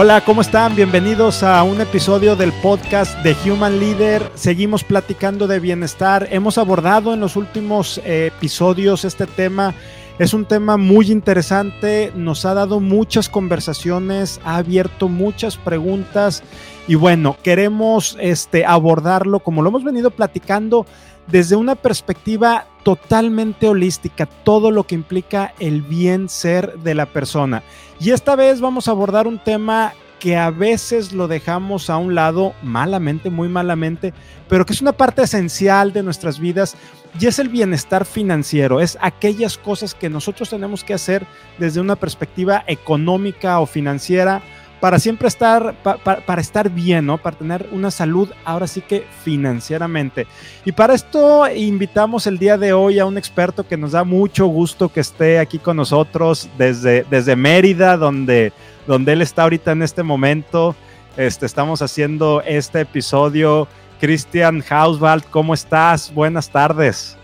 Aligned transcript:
Hola, 0.00 0.24
¿cómo 0.24 0.42
están? 0.42 0.76
Bienvenidos 0.76 1.42
a 1.42 1.60
un 1.64 1.80
episodio 1.80 2.36
del 2.36 2.52
podcast 2.62 3.18
de 3.24 3.34
Human 3.44 3.80
Leader. 3.80 4.30
Seguimos 4.36 4.84
platicando 4.84 5.48
de 5.48 5.58
bienestar. 5.58 6.28
Hemos 6.30 6.56
abordado 6.56 7.14
en 7.14 7.18
los 7.18 7.34
últimos 7.34 8.00
eh, 8.04 8.30
episodios 8.32 9.04
este 9.04 9.26
tema. 9.26 9.74
Es 10.20 10.34
un 10.34 10.44
tema 10.44 10.76
muy 10.76 11.10
interesante, 11.10 12.12
nos 12.14 12.44
ha 12.44 12.54
dado 12.54 12.78
muchas 12.78 13.28
conversaciones, 13.28 14.40
ha 14.44 14.56
abierto 14.58 15.08
muchas 15.08 15.56
preguntas 15.56 16.44
y 16.86 16.94
bueno, 16.94 17.36
queremos 17.42 18.16
este, 18.20 18.64
abordarlo 18.64 19.40
como 19.40 19.62
lo 19.62 19.68
hemos 19.68 19.84
venido 19.84 20.10
platicando 20.10 20.86
desde 21.30 21.56
una 21.56 21.74
perspectiva 21.74 22.66
totalmente 22.82 23.68
holística, 23.68 24.26
todo 24.26 24.70
lo 24.70 24.84
que 24.84 24.94
implica 24.94 25.52
el 25.58 25.82
bien 25.82 26.28
ser 26.28 26.78
de 26.78 26.94
la 26.94 27.06
persona. 27.06 27.62
Y 28.00 28.10
esta 28.10 28.34
vez 28.36 28.60
vamos 28.60 28.88
a 28.88 28.92
abordar 28.92 29.26
un 29.26 29.38
tema 29.38 29.92
que 30.18 30.36
a 30.36 30.50
veces 30.50 31.12
lo 31.12 31.28
dejamos 31.28 31.90
a 31.90 31.96
un 31.96 32.14
lado 32.14 32.54
malamente, 32.62 33.30
muy 33.30 33.48
malamente, 33.48 34.12
pero 34.48 34.66
que 34.66 34.72
es 34.72 34.82
una 34.82 34.92
parte 34.92 35.22
esencial 35.22 35.92
de 35.92 36.02
nuestras 36.02 36.40
vidas 36.40 36.76
y 37.20 37.26
es 37.26 37.38
el 37.38 37.48
bienestar 37.48 38.04
financiero, 38.04 38.80
es 38.80 38.98
aquellas 39.00 39.58
cosas 39.58 39.94
que 39.94 40.10
nosotros 40.10 40.50
tenemos 40.50 40.84
que 40.84 40.94
hacer 40.94 41.26
desde 41.58 41.80
una 41.80 41.96
perspectiva 41.96 42.64
económica 42.66 43.60
o 43.60 43.66
financiera 43.66 44.42
para 44.80 44.98
siempre 44.98 45.28
estar, 45.28 45.74
para 45.82 46.40
estar 46.40 46.70
bien, 46.70 47.06
¿no? 47.06 47.18
Para 47.18 47.36
tener 47.36 47.68
una 47.72 47.90
salud, 47.90 48.30
ahora 48.44 48.66
sí 48.66 48.80
que 48.80 49.06
financieramente. 49.22 50.26
Y 50.64 50.72
para 50.72 50.94
esto 50.94 51.48
invitamos 51.52 52.26
el 52.26 52.38
día 52.38 52.56
de 52.56 52.72
hoy 52.72 52.98
a 52.98 53.06
un 53.06 53.18
experto 53.18 53.66
que 53.66 53.76
nos 53.76 53.92
da 53.92 54.04
mucho 54.04 54.46
gusto 54.46 54.88
que 54.88 55.00
esté 55.00 55.40
aquí 55.40 55.58
con 55.58 55.76
nosotros 55.76 56.48
desde, 56.56 57.04
desde 57.10 57.34
Mérida, 57.34 57.96
donde, 57.96 58.52
donde 58.86 59.12
él 59.12 59.22
está 59.22 59.42
ahorita 59.42 59.72
en 59.72 59.82
este 59.82 60.02
momento. 60.02 60.76
Este, 61.16 61.46
estamos 61.46 61.82
haciendo 61.82 62.42
este 62.46 62.82
episodio. 62.82 63.66
Cristian 64.00 64.62
Hauswald, 64.68 65.24
¿cómo 65.30 65.54
estás? 65.54 66.14
Buenas 66.14 66.50
tardes. 66.50 67.16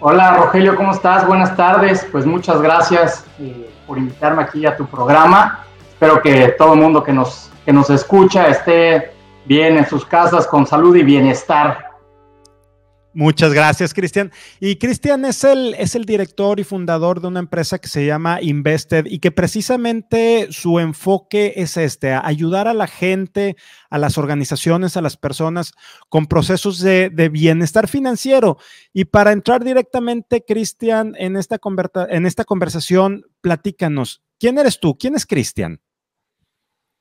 Hola 0.00 0.34
Rogelio, 0.38 0.74
¿cómo 0.74 0.92
estás? 0.92 1.26
Buenas 1.26 1.54
tardes. 1.54 2.06
Pues 2.10 2.24
muchas 2.24 2.62
gracias 2.62 3.26
eh, 3.38 3.70
por 3.86 3.98
invitarme 3.98 4.42
aquí 4.42 4.64
a 4.64 4.74
tu 4.74 4.86
programa 4.86 5.64
espero 6.04 6.20
que 6.20 6.48
todo 6.58 6.74
el 6.74 6.80
mundo 6.80 7.02
que 7.02 7.14
nos, 7.14 7.50
que 7.64 7.72
nos 7.72 7.88
escucha 7.88 8.48
esté 8.48 9.12
bien 9.46 9.78
en 9.78 9.86
sus 9.86 10.04
casas, 10.04 10.46
con 10.46 10.66
salud 10.66 10.94
y 10.96 11.02
bienestar. 11.02 11.92
Muchas 13.14 13.54
gracias, 13.54 13.94
Cristian. 13.94 14.30
Y 14.60 14.76
Cristian 14.76 15.24
es 15.24 15.44
el, 15.44 15.74
es 15.78 15.94
el 15.94 16.04
director 16.04 16.60
y 16.60 16.64
fundador 16.64 17.22
de 17.22 17.28
una 17.28 17.40
empresa 17.40 17.78
que 17.78 17.88
se 17.88 18.04
llama 18.04 18.42
Invested 18.42 19.06
y 19.06 19.18
que 19.20 19.30
precisamente 19.30 20.48
su 20.50 20.78
enfoque 20.78 21.54
es 21.56 21.78
este, 21.78 22.12
ayudar 22.12 22.68
a 22.68 22.74
la 22.74 22.86
gente, 22.86 23.56
a 23.88 23.96
las 23.96 24.18
organizaciones, 24.18 24.98
a 24.98 25.00
las 25.00 25.16
personas 25.16 25.72
con 26.10 26.26
procesos 26.26 26.80
de, 26.80 27.08
de 27.08 27.30
bienestar 27.30 27.88
financiero. 27.88 28.58
Y 28.92 29.06
para 29.06 29.32
entrar 29.32 29.64
directamente, 29.64 30.44
Cristian, 30.46 31.14
en 31.16 31.36
esta, 31.36 31.58
en 32.10 32.26
esta 32.26 32.44
conversación, 32.44 33.24
platícanos, 33.40 34.22
¿quién 34.38 34.58
eres 34.58 34.80
tú? 34.80 34.98
¿Quién 34.98 35.14
es 35.14 35.24
Cristian? 35.24 35.80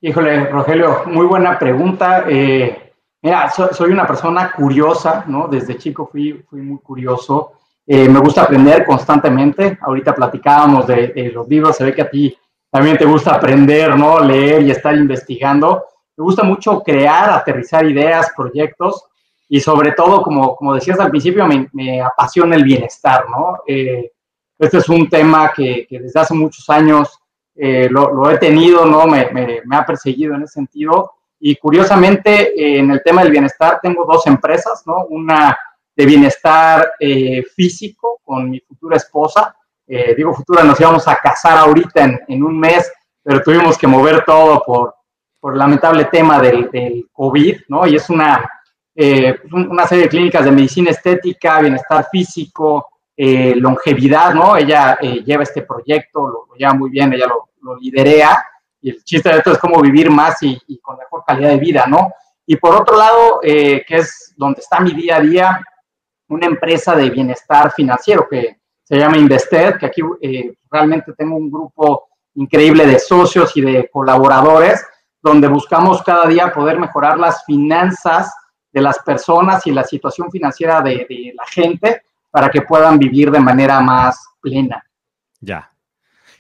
Híjole, 0.06 0.48
Rogelio, 0.48 1.04
muy 1.06 1.26
buena 1.26 1.58
pregunta. 1.58 2.26
Eh, 2.28 2.92
mira, 3.22 3.50
soy 3.50 3.90
una 3.90 4.06
persona 4.06 4.52
curiosa, 4.52 5.24
¿no? 5.28 5.48
Desde 5.48 5.78
chico 5.78 6.10
fui, 6.12 6.44
muy 6.52 6.78
curioso. 6.80 7.54
Eh, 7.88 8.10
me 8.10 8.20
gusta 8.20 8.44
aprender 8.44 8.86
constantemente. 8.86 9.78
Ahorita 9.80 10.14
platicábamos 10.14 10.88
de, 10.88 11.32
los 11.34 11.48
libros, 11.48 11.78
se 11.78 11.86
ve 11.86 11.96
que 11.96 12.02
a 12.02 12.10
ti 12.10 12.38
también 12.70 12.98
te 12.98 13.06
gusta 13.06 13.36
aprender, 13.36 13.98
¿no? 13.98 14.20
Leer 14.20 14.64
y 14.64 14.72
estar 14.72 14.94
investigando. 14.94 15.86
Me 16.18 16.24
gusta 16.26 16.44
mucho 16.44 16.84
crear, 16.84 17.30
aterrizar 17.30 17.86
ideas, 17.86 18.30
proyectos 18.36 19.06
y 19.48 19.62
sobre 19.62 19.94
todo, 19.94 20.22
como, 20.22 20.54
como 20.58 20.76
decías 20.76 21.00
al 21.00 21.12
principio, 21.12 21.48
me, 21.48 22.02
apasiona 22.02 22.58
el 22.58 22.66
bienestar, 22.66 23.24
¿no? 23.30 23.60
Eh, 23.66 24.12
este 24.60 24.80
es 24.80 24.90
un 24.90 25.08
tema 25.08 25.54
que 25.56 25.88
desde 25.90 26.20
hace 26.20 26.34
muchos 26.34 26.70
años 26.70 27.23
eh, 27.56 27.88
lo, 27.90 28.30
he 28.32 28.38
tenido, 28.38 28.86
¿no? 28.86 29.06
Me, 29.06 29.62
ha 29.72 29.86
perseguido 29.86 30.36
en 30.36 30.44
ese 30.44 30.54
sentido. 30.54 31.12
Y 31.40 31.56
curiosamente, 31.58 32.54
eh, 32.60 32.80
en 32.80 32.92
el 32.92 33.02
tema 33.04 33.22
del 33.22 33.32
bienestar, 33.32 33.80
tengo 33.82 34.06
dos 34.06 34.26
empresas, 34.28 34.84
¿no? 34.86 35.06
Una 35.10 35.58
de 35.96 36.06
bienestar 36.06 36.94
eh, 37.00 37.44
físico 37.56 38.20
con 38.24 38.50
mi 38.50 38.60
futura 38.60 38.98
esposa. 38.98 39.56
digo 40.18 40.34
futura, 40.34 40.64
nos 40.64 40.80
íbamos 40.80 41.08
a 41.08 41.18
casar 41.18 41.58
ahorita 41.58 42.04
en, 42.04 42.20
en, 42.28 42.44
un 42.44 42.60
mes, 42.60 42.92
pero 43.22 43.44
tuvimos 43.44 43.78
que 43.78 43.86
mover 43.86 44.24
todo 44.26 44.64
por, 44.66 44.96
por 45.40 45.54
el 45.54 45.60
lamentable 45.60 46.06
tema 46.06 46.40
del, 46.40 46.72
del 46.72 47.10
COVID, 47.12 47.62
¿no? 47.68 47.86
Y 47.86 47.96
es 47.96 48.10
una, 48.10 48.50
una 49.52 49.86
serie 49.86 50.06
de 50.06 50.10
clínicas 50.10 50.46
de 50.46 50.52
medicina 50.52 50.90
estética, 50.90 51.60
bienestar 51.60 52.08
físico, 52.12 52.88
eh, 53.16 53.54
longevidad, 53.56 54.34
¿no? 54.34 54.58
Ella 54.58 54.98
eh, 55.00 55.24
lleva 55.24 55.44
este 55.44 55.62
proyecto, 55.62 56.28
lo, 56.28 56.48
lleva 56.58 56.74
muy 56.74 56.90
bien, 56.90 57.14
ella 57.14 57.28
lo, 57.28 57.50
lo, 57.62 57.76
liderea, 57.76 58.44
y 58.82 58.90
el 58.90 59.04
chiste 59.04 59.30
de 59.30 59.38
esto 59.38 59.52
es 59.52 59.60
cómo 59.60 59.80
vivir 59.82 60.10
más 60.10 60.42
y, 60.42 60.80
con 60.82 60.98
mejor 60.98 61.24
calidad 61.26 61.50
de 61.50 61.58
vida, 61.58 61.86
¿no? 61.88 62.12
Y 62.46 62.56
por 62.56 62.76
otro 62.76 62.98
lado, 62.98 63.40
eh, 63.44 63.86
que 63.88 63.98
es 63.98 64.34
donde 64.36 64.62
está 64.62 64.80
mi 64.80 64.94
día 64.94 65.18
a 65.18 65.22
día, 65.22 65.64
una 66.28 66.48
empresa 66.48 66.96
de 66.96 67.12
bienestar 67.12 67.72
financiero 67.72 68.28
que 68.28 68.58
se 68.84 68.98
llama 68.98 69.18
Invested, 69.18 69.78
que 69.78 69.86
aquí 69.86 70.02
realmente 70.72 71.14
tengo 71.14 71.38
un 71.38 71.52
grupo 71.52 72.08
increíble 72.34 72.88
de 72.88 72.98
socios 72.98 73.56
y 73.56 73.62
de 73.62 73.90
colaboradores, 73.90 74.84
donde 75.22 75.48
buscamos 75.48 76.02
cada 76.02 76.26
día 76.26 76.52
poder 76.52 76.80
mejorar 76.80 77.20
las 77.20 77.46
finanzas 77.46 78.34
de 78.72 78.82
las 78.82 78.98
personas 79.00 79.66
y 79.68 79.72
la 79.72 79.84
situación 79.84 80.32
financiera 80.32 80.82
de 80.82 81.34
la 81.36 81.46
gente 81.46 82.02
para 82.34 82.50
que 82.50 82.64
puedan 82.64 82.98
vivir 82.98 83.30
de 83.30 83.40
manera 83.40 83.80
más 83.80 84.18
plena. 84.42 84.84
Ya. 85.40 85.70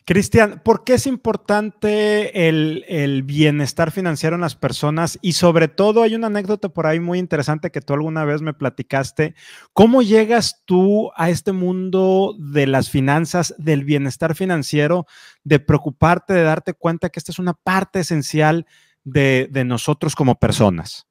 Cristian, 0.05 0.59
¿por 0.65 0.83
qué 0.83 0.95
es 0.95 1.05
importante 1.05 2.49
el, 2.49 3.21
bienestar 3.23 3.91
financiero 3.91 4.35
en 4.35 4.41
las 4.41 4.55
personas? 4.55 5.19
Y 5.21 5.33
sobre 5.33 5.67
todo, 5.67 6.01
hay 6.01 6.15
una 6.15 6.27
anécdota 6.27 6.69
por 6.69 6.87
ahí 6.87 6.99
muy 6.99 7.19
interesante 7.19 7.69
que 7.69 7.79
tú 7.79 7.93
alguna 7.93 8.25
vez 8.25 8.41
me 8.41 8.55
platicaste. 8.55 9.35
¿Cómo 9.71 10.01
llegas 10.01 10.63
tú 10.65 11.11
a 11.15 11.29
este 11.29 11.51
mundo 11.51 12.35
de 12.39 12.65
las 12.65 12.89
finanzas, 12.89 13.53
del 13.59 13.83
bienestar 13.83 14.33
financiero, 14.33 15.05
de 15.43 15.59
preocuparte, 15.59 16.33
de 16.33 16.41
darte 16.41 16.73
cuenta 16.73 17.09
que 17.09 17.19
esta 17.19 17.31
es 17.31 17.37
una 17.37 17.53
parte 17.53 17.99
esencial 17.99 18.65
de, 19.03 19.47
de 19.51 19.63
nosotros 19.63 20.15
como 20.15 20.39
personas? 20.39 21.07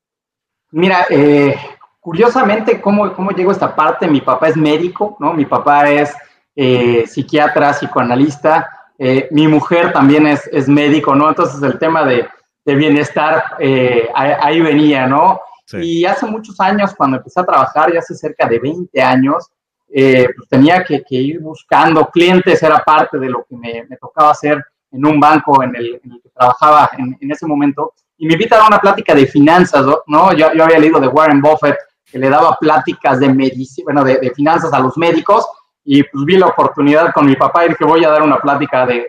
Mira, 0.73 1.07
eh, 1.09 1.55
curiosamente, 2.03 2.81
¿cómo, 2.81 3.15
¿cómo 3.15 3.31
llego 3.31 3.51
a 3.51 3.55
esta 3.55 3.75
parte? 3.75 4.09
Mi 4.09 4.21
papá 4.21 4.49
es 4.49 4.57
médico, 4.57 5.17
¿no? 5.21 5.33
Mi 5.33 5.47
papá 5.47 5.89
es 5.89 6.13
eh, 6.57 7.05
psiquiatra, 7.07 7.73
psicoanalista. 7.73 8.69
Eh, 8.99 9.29
mi 9.31 9.47
mujer 9.47 9.93
también 9.93 10.27
es, 10.27 10.49
es, 10.53 10.69
médico, 10.69 11.15
¿no? 11.15 11.29
Entonces 11.29 11.63
el 11.63 11.79
tema 11.79 12.05
de, 12.05 12.29
de 12.65 12.75
bienestar 12.75 13.45
eh, 13.61 14.09
ahí 14.15 14.61
venía, 14.61 15.07
¿no? 15.07 15.41
Y 15.75 16.05
hace 16.05 16.27
muchos 16.27 16.59
años, 16.61 16.93
cuando 16.95 17.19
empecé 17.19 17.41
a 17.41 17.47
trabajar, 17.47 17.93
ya 17.93 18.01
hace 18.01 18.15
cerca 18.15 18.47
de 18.47 18.59
20 18.59 19.01
años, 19.01 19.49
pues 19.89 20.49
tenía 20.51 20.85
que, 20.85 21.03
que, 21.03 21.15
ir 21.15 21.41
buscando 21.41 22.05
clientes, 22.07 22.63
era 22.63 22.81
parte 22.85 23.17
de 23.19 23.31
lo 23.31 23.45
que 23.45 23.57
me, 23.57 23.87
me 23.89 23.97
tocaba 23.97 24.33
hacer 24.33 24.63
en 24.91 25.07
un 25.07 25.19
banco 25.19 25.63
en 25.63 25.75
el, 25.75 26.01
en 26.05 26.13
el 26.13 26.21
que 26.21 26.29
trabajaba 26.29 26.91
en, 26.99 27.17
en, 27.19 27.31
ese 27.31 27.47
momento. 27.47 27.95
Y 28.19 28.27
me 28.27 28.35
invitaron 28.35 28.65
a 28.65 28.69
una 28.69 28.81
plática 28.81 29.15
de 29.15 29.25
finanzas, 29.25 29.87
¿no? 30.07 30.33
Yo, 30.35 30.53
yo 30.53 30.65
había 30.65 30.79
leído 30.79 31.01
de 31.01 31.09
Warren 31.09 31.41
Buffett, 31.41 31.77
que 32.13 32.19
le 32.19 32.29
daba 32.29 32.59
pláticas 32.61 33.19
de 33.19 33.33
medicina, 33.33 33.85
bueno, 33.85 34.05
de, 34.05 34.31
finanzas 34.37 34.73
a 34.75 34.79
los 34.79 34.99
médicos 34.99 35.49
y 35.83 36.03
pues 36.03 36.25
vi 36.27 36.37
la 36.37 36.47
oportunidad 36.47 37.13
con 37.13 37.25
mi 37.27 37.35
papá 37.35 37.65
y 37.65 37.71
dije, 37.71 37.85
voy 37.85 38.05
a 38.05 38.11
dar 38.11 38.23
una 38.23 38.39
plática 38.39 38.87
de, 38.87 39.09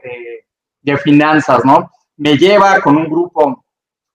finanzas, 1.04 1.64
¿no? 1.66 1.92
Me 2.18 2.38
lleva 2.38 2.80
con 2.82 2.98
un 2.98 3.10
grupo 3.10 3.66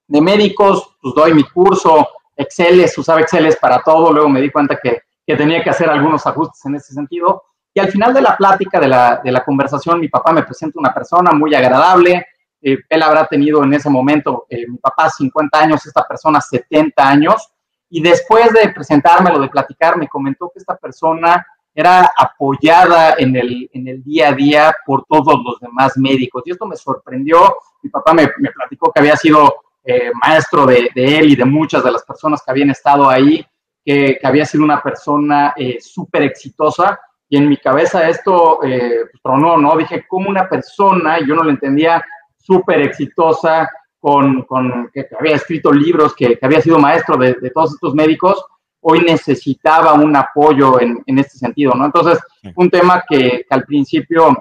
de 0.07 0.21
médicos, 0.21 0.95
pues 1.01 1.13
doy 1.15 1.33
mi 1.33 1.43
curso, 1.43 2.07
Excel, 2.35 2.85
usaba 2.97 3.21
Excel 3.21 3.55
para 3.61 3.81
todo, 3.81 4.11
luego 4.11 4.29
me 4.29 4.41
di 4.41 4.49
cuenta 4.49 4.77
que, 4.81 5.01
que, 5.25 5.35
tenía 5.35 5.63
que 5.63 5.69
hacer 5.69 5.89
algunos 5.89 6.25
ajustes 6.25 6.65
en 6.65 6.75
ese 6.75 6.93
sentido. 6.93 7.43
Y 7.73 7.79
al 7.79 7.89
final 7.91 8.13
de 8.13 8.21
la 8.21 8.35
plática, 8.35 8.79
de 8.79 8.87
la, 8.87 9.21
de 9.23 9.31
la 9.31 9.43
conversación, 9.43 9.99
mi 9.99 10.09
papá 10.09 10.31
me 10.31 10.43
presenta 10.43 10.79
una 10.79 10.93
persona 10.93 11.31
muy 11.31 11.53
agradable, 11.53 12.25
eh, 12.61 12.77
él 12.89 13.03
habrá 13.03 13.25
tenido 13.25 13.63
en 13.63 13.73
ese 13.73 13.89
momento, 13.89 14.45
eh, 14.49 14.67
mi 14.67 14.77
papá 14.77 15.09
50 15.09 15.59
años, 15.59 15.85
esta 15.85 16.03
persona 16.07 16.41
70 16.41 17.07
años, 17.07 17.49
y 17.89 18.01
después 18.01 18.51
de 18.53 18.69
presentármelo, 18.69 19.39
de 19.39 19.49
platicar, 19.49 19.97
me 19.97 20.07
comentó 20.07 20.49
que 20.53 20.59
esta 20.59 20.77
persona 20.77 21.45
era 21.73 22.11
apoyada 22.17 23.15
en 23.17 23.35
el, 23.35 23.69
en 23.73 23.87
el 23.87 24.03
día 24.03 24.29
a 24.29 24.33
día 24.33 24.75
por 24.85 25.05
todos 25.05 25.39
los 25.43 25.59
demás 25.59 25.97
médicos. 25.97 26.43
Y 26.45 26.51
esto 26.51 26.65
me 26.65 26.75
sorprendió. 26.75 27.55
Mi 27.81 27.89
papá 27.89 28.13
me, 28.13 28.29
me 28.37 28.51
platicó 28.51 28.91
que 28.91 28.99
había 28.99 29.15
sido 29.15 29.53
eh, 29.83 30.11
maestro 30.21 30.65
de, 30.65 30.91
él 30.93 31.31
y 31.31 31.35
de 31.35 31.45
muchas 31.45 31.83
de 31.83 31.91
las 31.91 32.03
personas 32.03 32.43
que 32.43 32.51
habían 32.51 32.69
estado 32.69 33.09
ahí, 33.09 33.45
que, 33.83 34.19
había 34.23 34.45
sido 34.45 34.63
una 34.63 34.83
persona 34.83 35.53
eh, 35.55 35.77
súper 35.79 36.23
exitosa. 36.23 36.99
Y 37.29 37.37
en 37.37 37.47
mi 37.47 37.57
cabeza 37.57 38.09
esto 38.09 38.63
eh, 38.63 39.05
tronó, 39.23 39.57
¿no? 39.57 39.75
Dije, 39.77 40.05
¿cómo 40.07 40.29
una 40.29 40.49
persona, 40.49 41.19
yo 41.19 41.35
no 41.35 41.43
lo 41.43 41.49
entendía, 41.49 42.03
súper 42.37 42.81
exitosa, 42.81 43.69
con, 43.99 44.89
que, 44.93 45.07
había 45.19 45.35
escrito 45.35 45.71
libros, 45.71 46.15
que, 46.15 46.37
había 46.41 46.61
sido 46.61 46.79
maestro 46.79 47.17
de, 47.17 47.35
todos 47.53 47.73
estos 47.73 47.93
médicos, 47.93 48.43
hoy 48.81 49.01
necesitaba 49.01 49.93
un 49.93 50.15
apoyo 50.15 50.79
en, 50.79 51.03
este 51.19 51.37
sentido, 51.37 51.73
¿no? 51.75 51.85
Entonces, 51.85 52.19
un 52.55 52.69
tema 52.69 53.03
que, 53.07 53.45
al 53.49 53.63
principio 53.63 54.37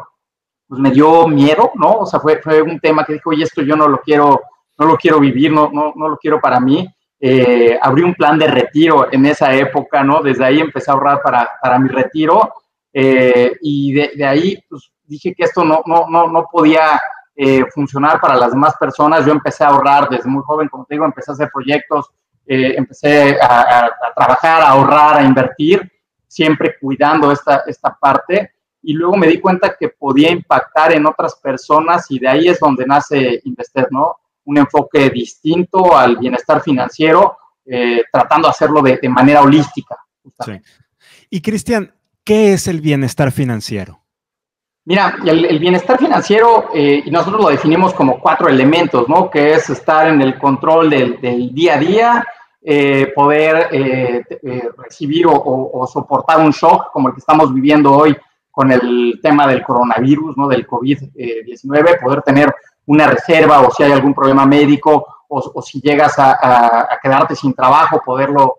pues, 0.66 0.80
me 0.80 0.90
dio 0.90 1.26
miedo, 1.26 1.72
¿no? 1.74 2.00
O 2.00 2.06
sea, 2.06 2.20
fue, 2.20 2.40
fue 2.40 2.62
un 2.62 2.78
tema 2.78 3.04
que 3.04 3.14
dijo, 3.14 3.30
oye, 3.30 3.44
esto 3.44 3.62
yo 3.62 3.74
no 3.74 3.88
lo 3.88 4.00
quiero, 4.00 4.40
no 4.78 4.86
lo 4.86 4.96
quiero 4.96 5.18
vivir, 5.18 5.52
no, 5.52 5.70
no, 5.72 5.92
no 5.96 6.08
lo 6.08 6.16
quiero 6.16 6.40
para 6.40 6.60
mí. 6.60 6.88
Eh, 7.20 7.76
abrí 7.82 8.02
un 8.02 8.14
plan 8.14 8.38
de 8.38 8.46
retiro 8.46 9.08
en 9.10 9.26
esa 9.26 9.52
época, 9.52 10.04
¿no? 10.04 10.22
Desde 10.22 10.44
ahí 10.44 10.60
empecé 10.60 10.90
a 10.90 10.94
ahorrar 10.94 11.20
para, 11.20 11.50
para 11.60 11.76
mi 11.80 11.88
retiro 11.88 12.52
eh, 12.92 13.56
y 13.60 13.92
de, 13.92 14.12
de, 14.14 14.24
ahí 14.24 14.62
pues, 14.68 14.92
dije 15.04 15.34
que 15.34 15.42
esto 15.42 15.64
no, 15.64 15.82
no, 15.84 16.06
no, 16.08 16.28
no 16.28 16.46
podía 16.50 17.00
eh, 17.40 17.64
funcionar 17.72 18.20
para 18.20 18.34
las 18.34 18.50
demás 18.50 18.74
personas. 18.80 19.24
Yo 19.24 19.30
empecé 19.30 19.62
a 19.62 19.68
ahorrar 19.68 20.08
desde 20.08 20.28
muy 20.28 20.42
joven, 20.42 20.68
como 20.68 20.84
te 20.84 20.96
digo, 20.96 21.04
empecé 21.04 21.30
a 21.30 21.34
hacer 21.34 21.48
proyectos, 21.54 22.10
eh, 22.44 22.74
empecé 22.76 23.38
a, 23.40 23.88
trabajar, 24.16 24.60
a 24.60 24.70
ahorrar, 24.70 25.18
a 25.18 25.22
invertir, 25.22 25.88
siempre 26.26 26.74
cuidando 26.80 27.30
esta, 27.30 27.62
esta 27.68 27.96
parte. 27.96 28.54
Y 28.82 28.92
luego 28.92 29.16
me 29.16 29.28
di 29.28 29.38
cuenta 29.38 29.76
que 29.78 29.90
podía 29.90 30.32
impactar 30.32 30.92
en 30.92 31.06
otras 31.06 31.36
personas 31.36 32.10
y 32.10 32.18
de 32.18 32.26
ahí 32.26 32.48
es 32.48 32.58
donde 32.58 32.84
nace 32.84 33.40
Invested, 33.44 33.86
¿no? 33.92 34.16
Un 34.46 34.58
enfoque 34.58 35.08
distinto 35.08 35.96
al 35.96 36.16
bienestar 36.16 36.60
financiero, 36.60 37.38
eh, 37.64 38.02
tratando 38.10 38.48
de 38.48 38.50
hacerlo 38.50 38.82
de, 38.82 38.98
de 39.00 39.08
manera 39.08 39.42
holística. 39.42 39.96
Sí. 40.44 40.60
Y 41.30 41.40
Cristian, 41.40 41.94
¿qué 42.24 42.54
es 42.54 42.66
el 42.66 42.80
bienestar 42.80 43.30
financiero? 43.30 44.00
Mira, 44.88 45.16
el, 45.22 45.58
bienestar 45.58 45.98
financiero, 45.98 46.70
eh, 46.72 47.02
y 47.04 47.10
nosotros 47.10 47.42
lo 47.42 47.50
definimos 47.50 47.92
como 47.92 48.18
cuatro 48.18 48.48
elementos, 48.48 49.06
¿no? 49.06 49.28
Que 49.28 49.52
es 49.52 49.68
estar 49.68 50.06
en 50.08 50.22
el 50.22 50.38
control 50.38 50.88
del, 50.88 51.52
día 51.52 51.74
a 51.74 51.78
día, 51.78 52.24
eh, 52.62 53.12
poder 53.14 53.68
eh, 53.70 54.24
recibir 54.78 55.26
o, 55.28 55.86
soportar 55.92 56.40
un 56.40 56.52
shock 56.52 56.90
como 56.90 57.08
el 57.08 57.14
que 57.14 57.20
estamos 57.20 57.52
viviendo 57.52 57.92
hoy 57.92 58.16
con 58.50 58.72
el 58.72 59.20
tema 59.22 59.46
del 59.46 59.62
coronavirus, 59.62 60.38
¿no? 60.38 60.48
Del 60.48 60.66
COVID-19, 60.66 62.00
poder 62.00 62.22
tener 62.22 62.54
una 62.86 63.08
reserva 63.08 63.60
o 63.60 63.70
si 63.70 63.82
hay 63.82 63.92
algún 63.92 64.14
problema 64.14 64.46
médico 64.46 65.06
o, 65.28 65.60
si 65.60 65.82
llegas 65.82 66.14
a, 66.18 66.88
quedarte 67.02 67.36
sin 67.36 67.52
trabajo, 67.52 68.00
poderlo 68.02 68.56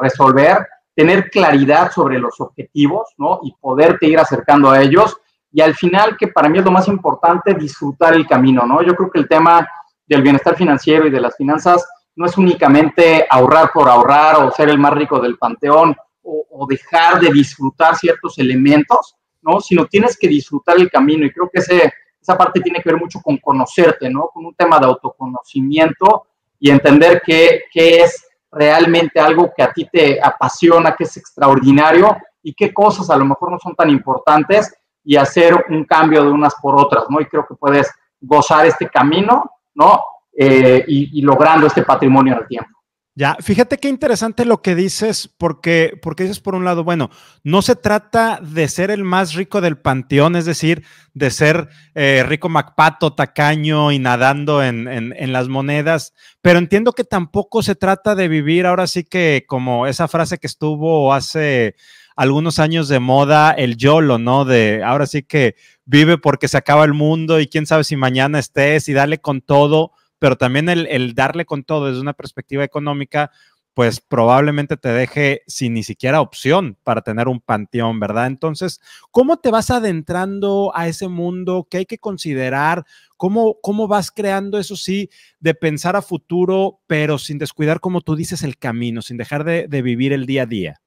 resolver 0.00 0.66
tener 0.94 1.30
claridad 1.30 1.90
sobre 1.92 2.18
los 2.18 2.40
objetivos, 2.40 3.08
¿no? 3.16 3.40
Y 3.42 3.54
poderte 3.60 4.06
ir 4.06 4.18
acercando 4.18 4.70
a 4.70 4.82
ellos. 4.82 5.16
Y 5.52 5.60
al 5.60 5.74
final, 5.74 6.16
que 6.16 6.28
para 6.28 6.48
mí 6.48 6.58
es 6.58 6.64
lo 6.64 6.70
más 6.70 6.88
importante, 6.88 7.54
disfrutar 7.54 8.14
el 8.14 8.26
camino, 8.26 8.66
¿no? 8.66 8.82
Yo 8.82 8.94
creo 8.94 9.10
que 9.10 9.20
el 9.20 9.28
tema 9.28 9.66
del 10.06 10.22
bienestar 10.22 10.56
financiero 10.56 11.06
y 11.06 11.10
de 11.10 11.20
las 11.20 11.36
finanzas 11.36 11.86
no 12.16 12.26
es 12.26 12.36
únicamente 12.36 13.26
ahorrar 13.30 13.70
por 13.72 13.88
ahorrar 13.88 14.44
o 14.44 14.50
ser 14.50 14.68
el 14.68 14.78
más 14.78 14.92
rico 14.92 15.20
del 15.20 15.38
panteón 15.38 15.96
o, 16.22 16.66
dejar 16.68 17.18
de 17.18 17.32
disfrutar 17.32 17.96
ciertos 17.96 18.38
elementos, 18.38 19.16
¿no? 19.42 19.60
Sino 19.60 19.86
tienes 19.86 20.18
que 20.18 20.28
disfrutar 20.28 20.76
el 20.76 20.90
camino 20.90 21.24
y 21.24 21.32
creo 21.32 21.48
que 21.50 21.60
ese, 21.60 21.92
esa 22.20 22.36
parte 22.36 22.60
tiene 22.60 22.80
que 22.82 22.90
ver 22.90 23.00
mucho 23.00 23.20
con 23.20 23.38
conocerte, 23.38 24.10
¿no? 24.10 24.28
Con 24.32 24.44
un 24.44 24.54
tema 24.54 24.78
de 24.78 24.86
autoconocimiento 24.86 26.26
y 26.58 26.70
entender 26.70 27.22
qué, 27.24 27.62
qué 27.72 28.02
es 28.02 28.26
realmente 28.50 29.20
algo 29.20 29.52
que 29.56 29.62
a 29.62 29.72
ti 29.72 29.88
te 29.90 30.20
apasiona, 30.22 30.94
que 30.94 31.04
es 31.04 31.16
extraordinario 31.16 32.16
y 32.42 32.54
qué 32.54 32.72
cosas 32.72 33.10
a 33.10 33.16
lo 33.16 33.24
mejor 33.24 33.52
no 33.52 33.58
son 33.58 33.74
tan 33.74 33.90
importantes 33.90 34.74
y 35.04 35.16
hacer 35.16 35.66
un 35.68 35.84
cambio 35.84 36.24
de 36.24 36.30
unas 36.30 36.54
por 36.56 36.78
otras, 36.80 37.04
¿no? 37.08 37.20
Y 37.20 37.26
creo 37.26 37.46
que 37.46 37.54
puedes 37.54 37.90
gozar 38.20 38.66
este 38.66 38.88
camino, 38.88 39.50
¿no? 39.74 40.02
Eh, 40.32 40.84
y, 40.86 41.22
logrando 41.22 41.66
este 41.66 41.82
patrimonio 41.82 42.34
en 42.34 42.38
el 42.40 42.46
tiempo. 42.46 42.79
Ya, 43.20 43.36
fíjate 43.38 43.76
qué 43.76 43.90
interesante 43.90 44.46
lo 44.46 44.62
que 44.62 44.74
dices, 44.74 45.28
porque, 45.36 45.92
porque 46.00 46.22
dices 46.22 46.40
por 46.40 46.54
un 46.54 46.64
lado, 46.64 46.84
bueno, 46.84 47.10
no 47.44 47.60
se 47.60 47.76
trata 47.76 48.40
de 48.42 48.66
ser 48.66 48.90
el 48.90 49.04
más 49.04 49.34
rico 49.34 49.60
del 49.60 49.76
panteón, 49.76 50.36
es 50.36 50.46
decir, 50.46 50.84
de 51.12 51.30
ser 51.30 51.68
eh, 51.94 52.24
rico 52.26 52.48
Macpato, 52.48 53.12
tacaño 53.12 53.92
y 53.92 53.98
nadando 53.98 54.64
en, 54.64 54.88
en, 54.88 55.32
las 55.34 55.48
monedas, 55.48 56.14
pero 56.40 56.58
entiendo 56.58 56.94
que 56.94 57.04
tampoco 57.04 57.62
se 57.62 57.74
trata 57.74 58.14
de 58.14 58.26
vivir 58.26 58.64
ahora 58.64 58.86
sí 58.86 59.04
que 59.04 59.44
como 59.46 59.86
esa 59.86 60.08
frase 60.08 60.38
que 60.38 60.46
estuvo 60.46 61.12
hace 61.12 61.74
algunos 62.16 62.58
años 62.58 62.88
de 62.88 63.00
moda, 63.00 63.50
el 63.50 63.76
YOLO, 63.76 64.16
¿no? 64.16 64.46
De 64.46 64.82
ahora 64.82 65.04
sí 65.04 65.24
que 65.24 65.56
vive 65.84 66.16
porque 66.16 66.48
se 66.48 66.56
acaba 66.56 66.86
el 66.86 66.94
mundo 66.94 67.38
y 67.38 67.48
quién 67.48 67.66
sabe 67.66 67.84
si 67.84 67.96
mañana 67.96 68.38
estés 68.38 68.88
y 68.88 68.94
dale 68.94 69.18
con 69.18 69.42
todo 69.42 69.92
pero 70.20 70.36
también 70.36 70.68
el, 70.68 71.14
darle 71.14 71.44
con 71.46 71.64
todo 71.64 71.86
desde 71.86 72.00
una 72.00 72.12
perspectiva 72.12 72.62
económica, 72.62 73.32
pues 73.74 74.00
probablemente 74.00 74.76
te 74.76 74.90
deje 74.90 75.42
sin 75.46 75.74
ni 75.74 75.82
siquiera 75.82 76.20
opción 76.20 76.76
para 76.84 77.00
tener 77.00 77.26
un 77.26 77.40
panteón, 77.40 77.98
¿verdad? 77.98 78.26
Entonces, 78.26 78.80
¿cómo 79.10 79.38
te 79.38 79.50
vas 79.50 79.70
adentrando 79.70 80.72
a 80.74 80.88
ese 80.88 81.08
mundo? 81.08 81.66
¿Qué 81.70 81.78
hay 81.78 81.86
que 81.86 81.98
considerar? 81.98 82.84
¿Cómo, 83.16 83.56
cómo 83.62 83.88
vas 83.88 84.10
creando 84.10 84.58
eso 84.58 84.76
sí 84.76 85.08
de 85.38 85.54
pensar 85.54 85.96
a 85.96 86.02
futuro, 86.02 86.80
pero 86.86 87.18
sin 87.18 87.38
descuidar, 87.38 87.80
como 87.80 88.02
tú 88.02 88.14
dices, 88.14 88.42
el 88.42 88.58
camino, 88.58 89.02
sin 89.02 89.16
dejar 89.16 89.44
de 89.44 89.82
vivir 89.82 90.12
el 90.12 90.26
día 90.26 90.42
a 90.42 90.46
día? 90.46 90.80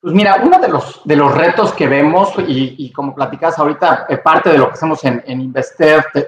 Pues 0.00 0.14
mira, 0.14 0.40
uno 0.44 0.60
de 0.60 0.68
los, 0.68 1.00
de 1.04 1.16
los 1.16 1.34
retos 1.34 1.72
que 1.72 1.88
vemos, 1.88 2.32
y, 2.46 2.92
como 2.92 3.16
platicas 3.16 3.58
ahorita, 3.58 4.06
eh, 4.08 4.18
parte 4.18 4.50
de 4.50 4.58
lo 4.58 4.68
que 4.68 4.74
hacemos 4.74 5.04
en, 5.04 5.24
en 5.26 5.52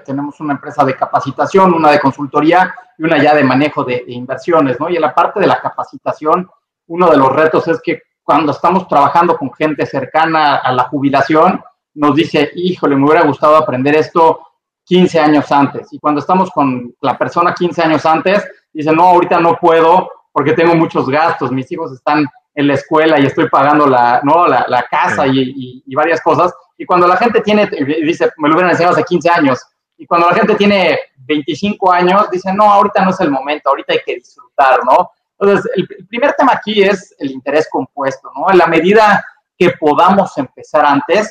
tenemos 0.04 0.40
una 0.40 0.54
empresa 0.54 0.84
de 0.84 0.96
capacitación, 0.96 1.72
una 1.72 1.92
de 1.92 2.00
consultoría 2.00 2.74
y 2.98 3.04
una 3.04 3.22
ya 3.22 3.32
de 3.32 3.44
manejo 3.44 3.84
de, 3.84 4.02
inversiones, 4.08 4.80
¿no? 4.80 4.90
Y 4.90 4.96
en 4.96 5.02
la 5.02 5.14
parte 5.14 5.38
de 5.38 5.46
la 5.46 5.60
capacitación, 5.60 6.50
uno 6.88 7.10
de 7.10 7.16
los 7.16 7.32
retos 7.32 7.68
es 7.68 7.80
que 7.80 8.02
cuando 8.24 8.50
estamos 8.50 8.88
trabajando 8.88 9.36
con 9.36 9.52
gente 9.52 9.86
cercana 9.86 10.56
a 10.56 10.72
la 10.72 10.84
jubilación, 10.84 11.62
nos 11.94 12.16
dice, 12.16 12.50
híjole, 12.56 12.96
me 12.96 13.04
hubiera 13.04 13.22
gustado 13.22 13.56
aprender 13.56 13.94
esto 13.94 14.40
15 14.84 15.20
años 15.20 15.52
antes. 15.52 15.92
Y 15.92 16.00
cuando 16.00 16.20
estamos 16.20 16.50
con 16.50 16.92
la 17.00 17.16
persona 17.16 17.54
15 17.54 17.82
años 17.82 18.04
antes, 18.04 18.44
dice, 18.72 18.90
no, 18.92 19.04
ahorita 19.04 19.38
no 19.38 19.56
puedo 19.56 20.10
porque 20.32 20.54
tengo 20.54 20.74
muchos 20.74 21.08
gastos, 21.08 21.52
mis 21.52 21.70
hijos 21.70 21.92
están 21.92 22.26
en 22.54 22.66
la 22.66 22.74
escuela 22.74 23.18
y 23.18 23.26
estoy 23.26 23.48
pagando 23.48 23.86
la, 23.86 24.20
¿no? 24.22 24.46
la, 24.46 24.64
la 24.68 24.82
casa 24.82 25.26
y, 25.26 25.82
y, 25.86 25.94
varias 25.94 26.20
cosas. 26.20 26.52
Y 26.76 26.84
cuando 26.84 27.06
la 27.06 27.16
gente 27.16 27.40
tiene, 27.40 27.66
dice, 27.66 28.30
me 28.38 28.48
lo 28.48 28.54
hubieran 28.54 28.72
enseñado 28.72 28.94
hace 28.94 29.04
15 29.04 29.30
años, 29.30 29.60
y 29.96 30.06
cuando 30.06 30.28
la 30.28 30.34
gente 30.34 30.54
tiene 30.54 30.98
25 31.16 31.92
años, 31.92 32.30
dice, 32.30 32.52
no, 32.54 32.72
ahorita 32.72 33.04
no 33.04 33.10
es 33.10 33.20
el 33.20 33.30
momento, 33.30 33.68
ahorita 33.68 33.92
hay 33.92 34.00
que 34.04 34.14
disfrutar, 34.14 34.80
¿no? 34.84 35.10
Entonces, 35.38 35.70
el, 35.76 35.86
primer 36.08 36.32
tema 36.32 36.52
aquí 36.54 36.82
es 36.82 37.14
el 37.18 37.30
interés 37.30 37.68
compuesto, 37.70 38.30
¿no? 38.34 38.50
En 38.50 38.58
la 38.58 38.66
medida 38.66 39.22
que 39.58 39.72
podamos 39.78 40.36
empezar 40.38 40.86
antes, 40.86 41.30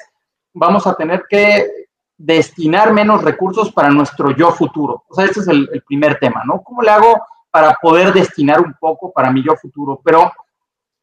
vamos 0.54 0.86
a 0.86 0.94
tener 0.94 1.26
que 1.28 1.68
destinar 2.16 2.94
menos 2.94 3.24
recursos 3.24 3.72
para 3.72 3.90
nuestro 3.90 4.36
yo 4.36 4.52
futuro. 4.52 5.04
O 5.08 5.16
sea, 5.16 5.26
este 5.26 5.40
es 5.40 5.48
el, 5.48 5.68
el 5.74 5.82
primer 5.82 6.20
tema, 6.20 6.44
¿no? 6.46 6.62
¿Cómo 6.62 6.84
le 6.84 6.92
hago 6.92 7.24
para 7.50 7.74
poder 7.82 8.14
destinar 8.14 8.62
un 8.62 8.76
poco 8.80 9.12
para 9.12 9.32
mi 9.32 9.44
yo 9.44 9.56
futuro? 9.56 10.00
Pero 10.04 10.32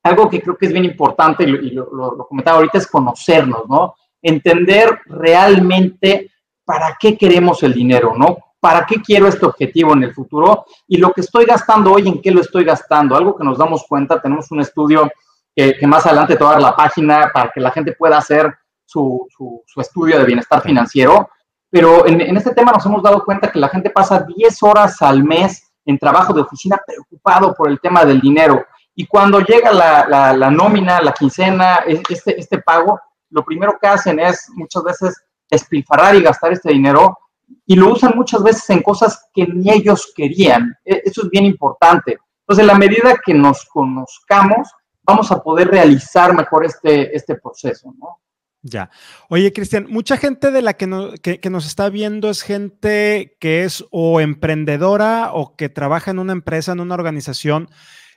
algo 0.06 0.28
que 0.28 0.40
creo 0.40 0.56
que 0.56 0.66
es 0.66 0.72
bien 0.72 0.84
importante, 0.84 1.44
y 1.44 1.70
lo, 1.70 2.16
comentaba 2.28 2.58
ahorita, 2.58 2.78
es 2.78 2.86
conocernos, 2.86 3.68
¿no? 3.68 3.94
Entender 4.22 5.00
realmente 5.06 6.30
para 6.64 6.96
qué 6.98 7.16
queremos 7.16 7.62
el 7.62 7.74
dinero, 7.74 8.14
¿no? 8.16 8.38
¿Para 8.58 8.84
qué 8.86 8.96
quiero 9.00 9.28
este 9.28 9.46
objetivo 9.46 9.92
en 9.92 10.04
el 10.04 10.14
futuro? 10.14 10.64
Y 10.88 10.96
lo 10.96 11.12
que 11.12 11.20
estoy 11.20 11.44
gastando 11.44 11.92
hoy, 11.92 12.08
¿en 12.08 12.20
qué 12.20 12.30
lo 12.30 12.40
estoy 12.40 12.64
gastando? 12.64 13.16
Algo 13.16 13.36
que 13.36 13.44
nos 13.44 13.58
damos 13.58 13.84
cuenta, 13.86 14.20
tenemos 14.20 14.50
un 14.50 14.60
estudio 14.60 15.10
que, 15.54 15.86
más 15.86 16.04
adelante 16.06 16.36
te 16.36 16.44
va 16.44 16.50
a 16.50 16.52
dar 16.54 16.62
la 16.62 16.76
página 16.76 17.30
para 17.32 17.50
que 17.50 17.60
la 17.60 17.70
gente 17.70 17.92
pueda 17.92 18.18
hacer 18.18 18.52
su, 18.84 19.28
estudio 19.76 20.18
de 20.18 20.24
bienestar 20.24 20.60
financiero. 20.62 21.30
Pero 21.70 22.06
en, 22.06 22.20
en, 22.20 22.36
este 22.36 22.54
tema 22.54 22.72
nos 22.72 22.84
hemos 22.86 23.02
dado 23.02 23.24
cuenta 23.24 23.50
que 23.50 23.58
la 23.58 23.68
gente 23.68 23.90
pasa 23.90 24.26
10 24.26 24.62
horas 24.62 25.00
al 25.02 25.22
mes 25.24 25.72
en 25.84 25.98
trabajo 25.98 26.32
de 26.32 26.42
oficina 26.42 26.80
preocupado 26.84 27.54
por 27.54 27.70
el 27.70 27.80
tema 27.80 28.04
del 28.04 28.20
dinero. 28.20 28.64
Y 28.98 29.06
cuando 29.06 29.40
llega 29.40 29.72
la, 29.72 30.34
la, 30.34 30.50
nómina, 30.50 31.00
la 31.02 31.12
quincena, 31.12 31.80
este, 31.86 32.40
este 32.40 32.58
pago, 32.58 32.98
lo 33.28 33.44
primero 33.44 33.76
que 33.78 33.86
hacen 33.86 34.18
es 34.18 34.48
muchas 34.54 34.82
veces 34.82 35.22
despilfarrar 35.50 36.16
y 36.16 36.22
gastar 36.22 36.52
este 36.52 36.72
dinero 36.72 37.18
y 37.66 37.76
lo 37.76 37.92
usan 37.92 38.14
muchas 38.16 38.42
veces 38.42 38.68
en 38.70 38.82
cosas 38.82 39.28
que 39.34 39.46
ni 39.46 39.70
ellos 39.70 40.12
querían. 40.16 40.74
E, 40.82 41.02
eso 41.04 41.24
es 41.24 41.30
bien 41.30 41.44
importante. 41.44 42.16
Entonces, 42.40 42.62
en 42.62 42.66
la 42.68 42.78
medida 42.78 43.20
que 43.22 43.34
nos 43.34 43.66
conozcamos, 43.66 44.72
vamos 45.02 45.30
a 45.30 45.42
poder 45.42 45.68
realizar 45.68 46.34
mejor 46.34 46.64
este, 46.64 47.14
este 47.14 47.36
proceso, 47.36 47.92
¿no? 47.98 48.20
Ya. 48.62 48.90
Oye, 49.28 49.52
Cristian, 49.52 49.86
mucha 49.90 50.16
gente 50.16 50.50
de 50.50 50.62
la 50.62 50.74
que, 50.74 51.38
que, 51.38 51.50
nos 51.50 51.66
está 51.66 51.88
viendo 51.90 52.30
es 52.30 52.42
gente 52.42 53.36
que 53.38 53.62
es 53.62 53.84
o 53.90 54.20
emprendedora 54.20 55.30
o 55.34 55.54
que 55.54 55.68
trabaja 55.68 56.10
en 56.10 56.18
una 56.18 56.32
empresa, 56.32 56.72
en 56.72 56.80
una 56.80 56.94
organización 56.94 57.68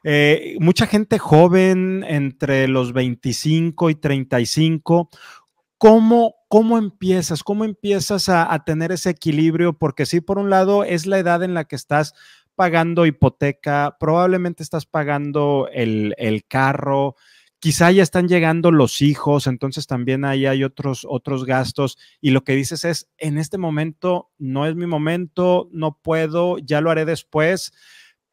eh, 0.04 0.56
mucha 0.60 0.86
gente 0.86 1.20
joven 1.20 2.06
entre 2.08 2.68
los 2.68 2.94
25 2.94 3.90
y 3.90 3.96
35. 3.96 5.10
¿Cómo, 5.78 6.36
¿cómo 6.48 6.78
empiezas? 6.78 7.44
¿Cómo 7.44 7.64
empiezas 7.64 8.30
a, 8.30 8.64
tener 8.66 8.92
ese 8.92 9.12
equilibrio? 9.12 9.74
Porque 9.74 10.06
sí, 10.06 10.22
por 10.22 10.38
un 10.38 10.50
lado, 10.50 10.84
es 10.84 11.06
la 11.06 11.20
edad 11.20 11.44
en 11.44 11.54
la 11.54 11.66
que 11.66 11.76
estás 11.76 12.14
pagando 12.56 13.06
hipoteca, 13.06 13.96
probablemente 14.00 14.64
estás 14.64 14.86
pagando 14.86 15.70
el, 15.72 16.14
el 16.18 16.46
carro, 16.46 17.16
quizá 17.60 17.92
ya 17.92 18.04
están 18.04 18.28
llegando 18.28 18.72
los 18.72 19.02
hijos, 19.02 19.48
entonces 19.48 19.88
también 19.88 20.26
ahí 20.26 20.46
hay 20.46 20.64
otros, 20.64 21.06
otros 21.08 21.46
gastos 21.46 21.98
y 22.22 22.32
lo 22.32 22.44
que 22.44 22.56
dices 22.56 22.86
es, 22.86 23.10
en 23.18 23.38
este 23.38 23.58
momento 23.58 24.32
no 24.38 24.66
es 24.66 24.76
mi 24.76 24.86
momento, 24.86 25.70
no 25.72 25.98
puedo, 26.02 26.58
ya 26.58 26.82
lo 26.82 26.90
haré 26.92 27.06
después, 27.06 27.74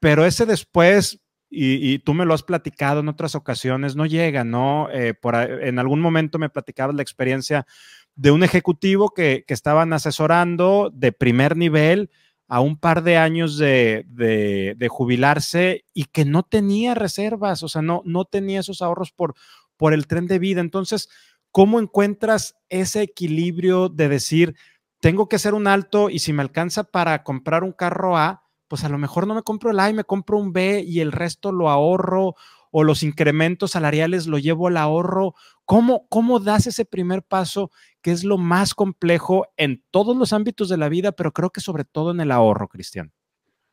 pero 0.01 0.25
ese 0.25 0.47
después, 0.47 1.21
y, 1.49 1.99
tú 2.01 2.13
me 2.13 2.25
lo 2.25 2.35
has 2.35 2.43
platicado 2.43 3.01
en 3.01 3.09
otras 3.09 3.35
ocasiones, 3.35 3.97
no 3.97 4.05
llega, 4.05 4.45
¿no? 4.45 4.89
Eh, 4.91 5.15
por, 5.15 5.35
en 5.37 5.79
algún 5.79 6.01
momento 6.01 6.39
me 6.39 6.51
platicabas 6.51 6.97
la 6.97 7.03
experiencia 7.03 7.67
de 8.15 8.31
un 8.31 8.43
ejecutivo 8.43 9.11
que, 9.11 9.45
que 9.47 9.55
estaban 9.55 9.93
asesorando 9.93 10.91
de 10.93 11.13
primer 11.13 11.57
nivel, 11.57 12.11
a 12.49 12.61
un 12.61 12.77
par 12.79 13.03
de 13.03 13.17
años 13.17 13.59
de, 13.59 14.89
jubilarse 14.89 15.85
y 15.93 16.05
que 16.05 16.25
no 16.25 16.43
tenía 16.43 16.95
reservas, 16.95 17.63
o 17.63 17.69
sea, 17.69 17.83
no, 17.83 18.03
no 18.05 18.25
tenía 18.25 18.61
esos 18.61 18.83
ahorros 18.83 19.13
por, 19.13 19.35
por 19.77 19.93
el 19.93 20.07
tren 20.07 20.27
de 20.27 20.39
vida. 20.39 20.61
Entonces, 20.61 21.09
¿cómo 21.51 21.81
encuentras 21.81 22.57
ese 22.69 23.03
equilibrio 23.03 23.89
de 23.89 24.09
decir, 24.09 24.57
tengo 25.01 25.29
que 25.29 25.37
hacer 25.37 25.55
un 25.55 25.67
alto 25.67 26.09
y 26.09 26.21
si 26.21 26.33
me 26.33 26.43
alcanza 26.43 26.85
para 26.85 27.23
comprar 27.25 27.65
un 27.65 27.73
carro 27.73 28.17
A, 28.17 28.45
pues 28.69 28.85
a 28.85 28.89
lo 28.89 28.99
mejor 28.99 29.27
no 29.27 29.35
me 29.35 29.43
compro 29.43 29.71
el 29.71 29.81
A 29.81 29.91
y 29.91 29.95
me 29.95 30.05
compro 30.05 30.39
un 30.39 30.53
B 30.53 30.85
y 30.87 31.01
el 31.01 31.13
resto 31.13 31.53
lo 31.53 31.71
ahorro 31.71 32.35
o 32.71 32.85
los 32.85 33.03
incrementos 33.03 33.73
salariales 33.73 34.27
lo 34.27 34.39
llevo 34.39 34.69
al 34.69 34.77
ahorro. 34.77 35.35
¿Cómo, 35.65 36.07
¿Cómo 36.09 36.41
das 36.41 36.67
ese 36.67 36.85
primer 36.85 37.23
paso 37.23 37.71
que 38.03 38.13
es 38.13 38.25
lo 38.25 38.39
más 38.39 38.75
complejo 38.75 39.47
en 39.57 39.83
todos 39.91 40.17
los 40.17 40.33
ámbitos 40.33 40.69
de 40.69 40.77
la 40.77 40.89
vida, 40.89 41.13
pero 41.13 41.33
creo 41.33 41.51
que 41.51 41.61
sobre 41.61 41.85
todo 41.85 42.11
en 42.11 42.21
el 42.21 42.31
ahorro, 42.31 42.69
Cristian? 42.69 43.13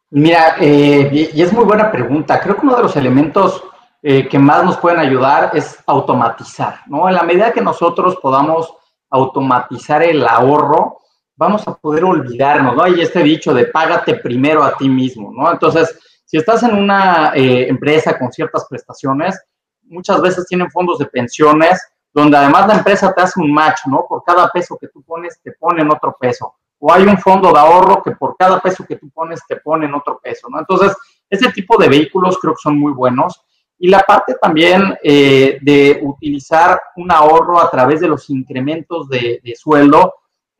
Mira, 0.10 0.56
eh, 0.60 1.32
y 1.34 1.42
es 1.42 1.52
muy 1.52 1.66
buena 1.66 1.92
pregunta. 1.92 2.40
Creo 2.40 2.56
que 2.56 2.66
uno 2.66 2.76
de 2.76 2.84
los 2.84 2.96
elementos 2.96 3.64
eh, 4.06 4.28
que 4.28 4.38
más 4.38 4.66
nos 4.66 4.78
pueden 4.80 5.00
ayudar 5.00 5.52
es 5.54 5.82
automatizar, 5.88 6.82
¿no? 6.88 7.08
En 7.08 7.16
la 7.16 7.24
medida 7.24 7.54
que 7.54 7.62
nosotros 7.62 8.18
podamos 8.22 8.76
automatizar 9.10 10.04
el 10.04 10.28
ahorro, 10.28 11.00
vamos 11.36 11.68
a 11.68 11.75
poder 11.75 12.04
olvidarnos, 12.04 12.75
¿no? 12.75 12.84
Hay 12.84 13.02
este 13.02 13.22
dicho 13.24 13.54
de 13.54 13.66
págate 13.66 14.16
primero 14.16 14.63
a 14.63 14.75
ti 14.78 14.90
mismo, 14.90 15.32
¿no? 15.34 15.52
Entonces, 15.52 15.98
si 16.25 16.38
estás 16.38 16.63
en 16.63 16.75
una 16.75 17.34
eh, 17.36 17.68
empresa 17.68 18.18
con 18.18 18.32
ciertas 18.32 18.66
prestaciones, 18.70 19.40
muchas 19.84 20.22
veces 20.22 20.46
tienen 20.48 20.72
fondos 20.72 21.00
de 21.00 21.06
pensiones 21.06 21.80
donde 22.13 22.38
además 22.38 22.68
la 22.68 22.75
empresa 22.75 23.13
te 23.13 23.22
hace 23.22 23.40
un 23.40 23.52
match, 23.52 23.82
¿no? 23.88 24.06
Por 24.08 24.24
cada 24.24 24.48
peso 24.50 24.78
que 24.80 24.88
tú 24.88 25.02
pones, 25.02 25.42
te 25.42 25.52
ponen 25.54 25.90
otro 25.92 26.16
peso. 26.20 26.56
O 26.80 26.94
hay 26.94 27.04
un 27.04 27.18
fondo 27.18 27.52
de 27.52 27.60
ahorro 27.60 28.04
que 28.04 28.12
por 28.12 28.36
cada 28.38 28.60
peso 28.60 28.86
que 28.86 28.98
tú 28.98 29.10
pones, 29.10 29.42
te 29.48 29.56
ponen 29.56 29.94
otro 29.96 30.20
peso, 30.22 30.48
¿no? 30.50 30.60
Entonces, 30.60 30.96
ese 31.30 31.52
tipo 31.52 31.78
de 31.78 31.90
vehículos 31.90 32.38
creo 32.40 32.54
que 32.54 32.62
son 32.62 32.78
muy 32.78 32.94
buenos. 32.94 33.42
Y 33.80 33.90
la 33.90 34.02
parte 34.02 34.36
también 34.40 34.96
eh, 35.04 35.58
de 35.62 36.00
utilizar 36.04 36.80
un 36.96 37.12
ahorro 37.12 37.60
a 37.60 37.72
través 37.72 38.00
de 38.00 38.08
los 38.08 38.30
incrementos 38.30 39.10
de, 39.10 39.42
sueldo 39.58 40.13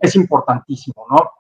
es 0.04 0.16
importantísimo, 0.16 1.06
¿no? 1.10 1.32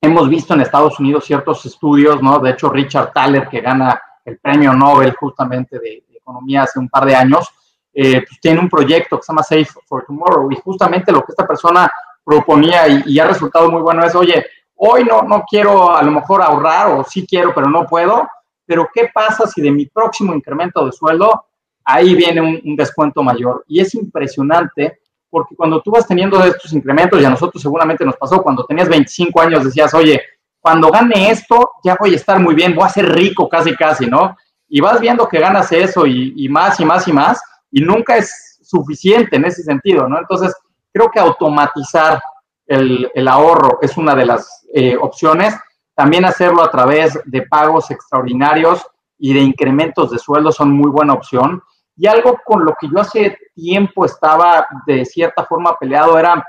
Hemos 0.00 0.28
visto 0.28 0.54
en 0.54 0.60
Estados 0.60 1.00
Unidos 1.00 1.24
ciertos 1.24 1.66
estudios, 1.66 2.22
¿no? 2.22 2.38
De 2.38 2.50
hecho, 2.50 2.70
Richard 2.70 3.12
Thaler, 3.12 3.48
que 3.48 3.60
gana 3.60 4.00
el 4.24 4.38
premio 4.38 4.72
Nobel 4.72 5.14
justamente 5.18 5.78
de 5.78 6.04
economía 6.14 6.62
hace 6.62 6.78
un 6.78 6.88
par 6.88 7.04
de 7.04 7.16
años, 7.16 7.48
eh, 7.92 8.22
pues, 8.26 8.40
tiene 8.40 8.60
un 8.60 8.68
proyecto 8.68 9.16
que 9.16 9.22
se 9.22 9.32
llama 9.32 9.42
Safe 9.42 9.66
for 9.86 10.04
Tomorrow 10.04 10.50
y 10.50 10.56
justamente 10.56 11.12
lo 11.12 11.24
que 11.24 11.32
esta 11.32 11.46
persona 11.46 11.90
proponía 12.24 12.86
y, 12.88 13.18
ha 13.18 13.26
resultado 13.26 13.70
muy 13.70 13.82
bueno 13.82 14.04
es, 14.04 14.14
oye, 14.14 14.46
hoy 14.76 15.04
no, 15.04 15.22
no 15.22 15.44
quiero 15.48 15.94
a 15.94 16.02
lo 16.02 16.10
mejor 16.10 16.42
ahorrar 16.42 16.92
o 16.92 17.04
sí 17.04 17.26
quiero, 17.26 17.52
pero 17.54 17.68
no 17.68 17.86
puedo, 17.86 18.26
pero 18.64 18.88
¿qué 18.92 19.10
pasa 19.12 19.46
si 19.46 19.60
de 19.60 19.70
mi 19.70 19.86
próximo 19.86 20.34
incremento 20.34 20.86
de 20.86 20.92
sueldo 20.92 21.46
ahí 21.84 22.14
viene 22.14 22.40
un, 22.40 22.76
descuento 22.76 23.22
mayor? 23.22 23.64
Y 23.68 23.80
es 23.80 23.94
impresionante 23.94 25.00
porque 25.34 25.56
cuando 25.56 25.82
tú 25.82 25.90
vas 25.90 26.06
teniendo 26.06 26.40
estos 26.44 26.72
incrementos, 26.72 27.20
y 27.20 27.24
a 27.24 27.30
nosotros 27.30 27.60
seguramente 27.60 28.04
nos 28.04 28.16
pasó, 28.16 28.40
cuando 28.40 28.64
tenías 28.64 28.88
25 28.88 29.40
años 29.40 29.64
decías, 29.64 29.92
oye, 29.92 30.22
cuando 30.60 30.92
gane 30.92 31.28
esto, 31.28 31.72
ya 31.82 31.96
voy 31.98 32.12
a 32.12 32.16
estar 32.16 32.38
muy 32.38 32.54
bien, 32.54 32.72
voy 32.72 32.84
a 32.84 32.88
ser 32.88 33.12
rico 33.12 33.48
casi, 33.48 33.74
casi, 33.74 34.06
¿no? 34.06 34.36
Y 34.68 34.80
vas 34.80 35.00
viendo 35.00 35.26
que 35.26 35.40
ganas 35.40 35.72
eso 35.72 36.06
y, 36.06 36.48
más 36.48 36.78
y 36.78 36.84
más 36.84 37.08
y 37.08 37.12
más, 37.12 37.42
y 37.72 37.80
nunca 37.80 38.16
es 38.16 38.60
suficiente 38.62 39.34
en 39.34 39.44
ese 39.46 39.64
sentido, 39.64 40.08
¿no? 40.08 40.20
Entonces, 40.20 40.54
creo 40.92 41.10
que 41.10 41.18
automatizar 41.18 42.22
el, 42.68 43.26
ahorro 43.26 43.78
es 43.82 43.96
una 43.96 44.14
de 44.14 44.26
las 44.26 44.64
eh, 44.72 44.96
opciones. 44.96 45.52
También 45.96 46.24
hacerlo 46.24 46.62
a 46.62 46.70
través 46.70 47.18
de 47.24 47.42
pagos 47.42 47.90
extraordinarios 47.90 48.86
y 49.18 49.34
de 49.34 49.40
incrementos 49.40 50.12
de 50.12 50.18
sueldo 50.20 50.52
son 50.52 50.70
muy 50.70 50.92
buena 50.92 51.14
opción. 51.14 51.60
Y 51.96 52.06
algo 52.06 52.38
con 52.44 52.64
lo 52.64 52.74
que 52.80 52.88
yo 52.88 53.00
hace 53.00 53.38
tiempo 53.54 54.04
estaba 54.04 54.66
de 54.86 55.04
cierta 55.04 55.44
forma 55.44 55.76
peleado 55.78 56.18
era 56.18 56.44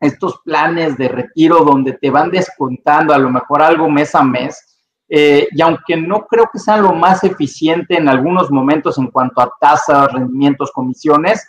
estos 0.00 0.40
planes 0.42 0.96
de 0.96 1.08
retiro 1.08 1.58
donde 1.64 1.92
te 1.92 2.10
van 2.10 2.30
descontando 2.30 3.12
a 3.12 3.18
lo 3.18 3.30
mejor 3.30 3.60
algo 3.60 3.90
mes 3.90 4.14
a 4.14 4.22
mes 4.22 4.70
eh, 5.12 5.48
y 5.50 5.60
aunque 5.60 5.96
no 5.96 6.24
creo 6.26 6.48
que 6.52 6.60
sea 6.60 6.76
lo 6.76 6.92
más 6.92 7.24
eficiente 7.24 7.96
en 7.96 8.08
algunos 8.08 8.48
momentos 8.52 8.96
en 8.96 9.08
cuanto 9.08 9.40
a 9.40 9.50
tasas, 9.60 10.12
rendimientos, 10.12 10.70
comisiones, 10.70 11.44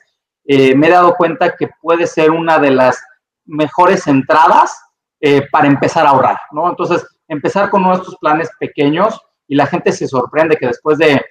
eh, 0.46 0.76
me 0.76 0.88
he 0.88 0.90
dado 0.90 1.14
cuenta 1.14 1.56
que 1.56 1.70
puede 1.80 2.08
ser 2.08 2.32
una 2.32 2.58
de 2.58 2.72
las 2.72 3.00
mejores 3.46 4.08
entradas 4.08 4.76
eh, 5.20 5.48
para 5.52 5.68
empezar 5.68 6.08
a 6.08 6.10
ahorrar, 6.10 6.40
¿no? 6.52 6.68
Entonces, 6.68 7.06
empezar 7.28 7.70
con 7.70 7.84
nuestros 7.84 8.18
planes 8.18 8.50
pequeños 8.60 9.22
y 9.48 9.56
la 9.56 9.68
gente 9.68 9.92
se 9.92 10.08
sorprende 10.08 10.58
que 10.58 10.66
después 10.66 10.98
de 10.98 11.24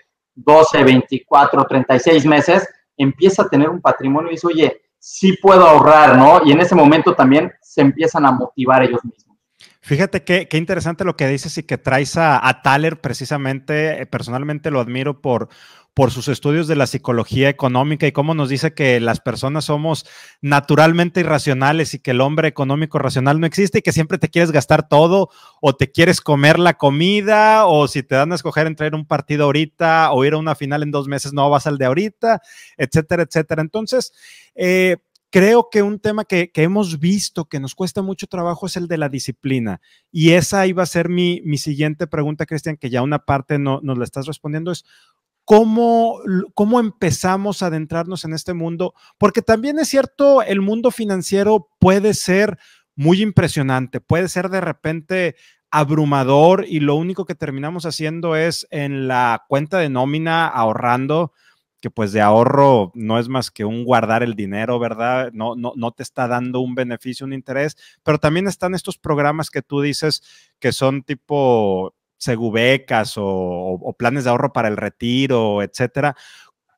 12, 0.44 0.84
24, 0.84 1.64
36 1.64 2.26
meses 2.26 2.68
empieza 2.96 3.42
a 3.42 3.48
tener 3.48 3.68
un 3.68 3.80
patrimonio 3.80 4.30
y 4.30 4.34
dice, 4.34 4.46
oye, 4.46 4.82
sí 4.98 5.36
puedo 5.40 5.66
ahorrar, 5.66 6.16
¿no? 6.16 6.42
Y 6.44 6.52
en 6.52 6.60
ese 6.60 6.74
momento 6.74 7.14
también 7.14 7.52
se 7.62 7.80
empiezan 7.80 8.26
a 8.26 8.32
motivar 8.32 8.82
ellos 8.82 9.04
mismos. 9.04 9.38
Fíjate 9.82 10.22
qué, 10.22 10.46
qué, 10.46 10.58
interesante 10.58 11.04
lo 11.04 11.16
que 11.16 11.26
dices 11.26 11.56
y 11.56 11.62
que 11.62 11.78
traes 11.78 12.16
a, 12.18 12.46
a 12.46 12.62
Thaler 12.62 13.00
precisamente, 13.00 14.02
eh, 14.02 14.06
personalmente 14.06 14.70
lo 14.70 14.78
admiro 14.78 15.22
por, 15.22 15.48
por 15.94 16.10
sus 16.10 16.28
estudios 16.28 16.68
de 16.68 16.76
la 16.76 16.86
psicología 16.86 17.48
económica 17.48 18.06
y 18.06 18.12
cómo 18.12 18.34
nos 18.34 18.48
dice 18.48 18.74
que 18.74 19.00
las 19.00 19.20
personas 19.20 19.64
somos 19.66 20.06
naturalmente 20.40 21.20
irracionales 21.20 21.94
y 21.94 21.98
que 21.98 22.12
el 22.12 22.20
hombre 22.20 22.48
económico 22.48 22.98
racional 22.98 23.40
no 23.40 23.46
existe 23.46 23.78
y 23.78 23.82
que 23.82 23.92
siempre 23.92 24.18
te 24.18 24.28
quieres 24.28 24.52
gastar 24.52 24.88
todo 24.88 25.30
o 25.60 25.74
te 25.74 25.90
quieres 25.90 26.20
comer 26.20 26.58
la 26.58 26.74
comida 26.74 27.66
o 27.66 27.88
si 27.88 28.02
te 28.02 28.14
dan 28.14 28.32
a 28.32 28.36
escoger 28.36 28.66
entre 28.66 28.86
ir 28.86 28.94
a 28.94 28.96
un 28.96 29.06
partido 29.06 29.44
ahorita 29.44 30.12
o 30.12 30.24
ir 30.24 30.34
a 30.34 30.38
una 30.38 30.54
final 30.54 30.82
en 30.82 30.90
dos 30.90 31.08
meses 31.08 31.32
no 31.32 31.50
vas 31.50 31.66
al 31.66 31.78
de 31.78 31.86
ahorita, 31.86 32.40
etcétera, 32.76 33.24
etcétera. 33.24 33.62
Entonces, 33.62 34.12
eh, 34.54 34.96
Creo 35.32 35.68
que 35.70 35.82
un 35.82 36.00
tema 36.00 36.24
que, 36.24 36.50
hemos 36.56 36.98
visto 36.98 37.44
que 37.44 37.60
nos 37.60 37.76
cuesta 37.76 38.02
mucho 38.02 38.26
trabajo 38.26 38.66
es 38.66 38.76
el 38.76 38.88
de 38.88 38.98
la 38.98 39.08
disciplina. 39.08 39.80
Y 40.10 40.32
esa 40.32 40.66
iba 40.66 40.82
a 40.82 40.86
ser 40.86 41.08
mi, 41.08 41.40
siguiente 41.56 42.08
pregunta, 42.08 42.46
Cristian, 42.46 42.76
que 42.76 42.90
ya 42.90 43.00
una 43.02 43.20
parte 43.20 43.60
no, 43.60 43.78
nos 43.80 43.96
la 43.96 44.02
estás 44.02 44.26
respondiendo, 44.26 44.72
es 44.72 44.84
¿cómo, 45.50 46.20
cómo 46.54 46.78
empezamos 46.78 47.60
a 47.60 47.66
adentrarnos 47.66 48.24
en 48.24 48.34
este 48.34 48.54
mundo. 48.54 48.94
Porque 49.18 49.42
también 49.42 49.80
es 49.80 49.88
cierto, 49.88 50.42
el 50.42 50.60
mundo 50.60 50.92
financiero 50.92 51.70
puede 51.80 52.14
ser 52.14 52.56
muy 52.94 53.20
impresionante, 53.20 54.00
puede 54.00 54.28
ser 54.28 54.48
de 54.48 54.60
repente 54.60 55.34
abrumador 55.72 56.66
y 56.68 56.78
lo 56.78 56.94
único 56.94 57.24
que 57.24 57.34
terminamos 57.34 57.84
haciendo 57.84 58.36
es 58.36 58.68
en 58.70 59.08
la 59.08 59.42
cuenta 59.48 59.78
de 59.78 59.88
nómina 59.88 60.46
ahorrando 60.46 61.32
que 61.80 61.90
pues 61.90 62.12
de 62.12 62.20
ahorro 62.20 62.92
no 62.94 63.18
es 63.18 63.28
más 63.28 63.50
que 63.50 63.64
un 63.64 63.84
guardar 63.84 64.22
el 64.22 64.34
dinero, 64.34 64.78
¿verdad? 64.78 65.30
No, 65.32 65.56
no, 65.56 65.72
no 65.74 65.90
te 65.90 66.04
está 66.04 66.28
dando 66.28 66.60
un 66.60 66.76
beneficio, 66.76 67.26
un 67.26 67.32
interés, 67.32 67.76
pero 68.04 68.18
también 68.18 68.46
están 68.46 68.74
estos 68.74 68.98
programas 68.98 69.50
que 69.50 69.62
tú 69.62 69.80
dices 69.80 70.22
que 70.60 70.70
son 70.70 71.02
tipo 71.02 71.94
segubecas 72.20 73.18
o, 73.18 73.24
o 73.24 73.92
planes 73.94 74.24
de 74.24 74.30
ahorro 74.30 74.52
para 74.52 74.68
el 74.68 74.76
retiro, 74.76 75.62
etcétera. 75.62 76.14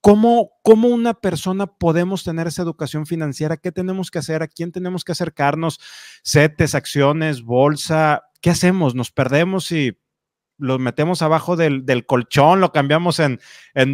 ¿Cómo, 0.01 0.53
¿Cómo, 0.63 0.89
una 0.89 1.15
persona 1.15 1.67
podemos 1.67 2.25
tener 2.25 2.49
esa 2.49 2.63
educación 2.63 3.07
financiera? 3.07 3.57
¿Qué 3.57 3.71
tenemos 3.71 4.11
que 4.11 4.19
hacer? 4.19 4.43
¿A 4.43 4.49
quién 4.49 4.73
tenemos 4.73 5.05
que 5.05 5.13
acercarnos? 5.13 5.79
¿Setes, 6.25 6.75
acciones, 6.75 7.43
bolsa? 7.43 8.25
¿Qué 8.41 8.51
hacemos? 8.51 8.97
¿Nos 8.97 9.13
perdemos 9.13 9.71
y 9.71 9.97
lo 10.59 10.79
metemos 10.79 11.23
abajo 11.23 11.57
del, 11.57 12.07
colchón, 12.07 12.61
lo 12.61 12.73
cambiamos 12.73 13.21
en, 13.21 13.39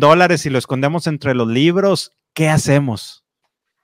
dólares 0.01 0.47
y 0.47 0.51
lo 0.51 0.59
escondemos 0.59 1.07
entre 1.07 1.35
los 1.35 1.49
libros, 1.49 2.17
¿qué 2.35 2.49
hacemos? 2.49 3.25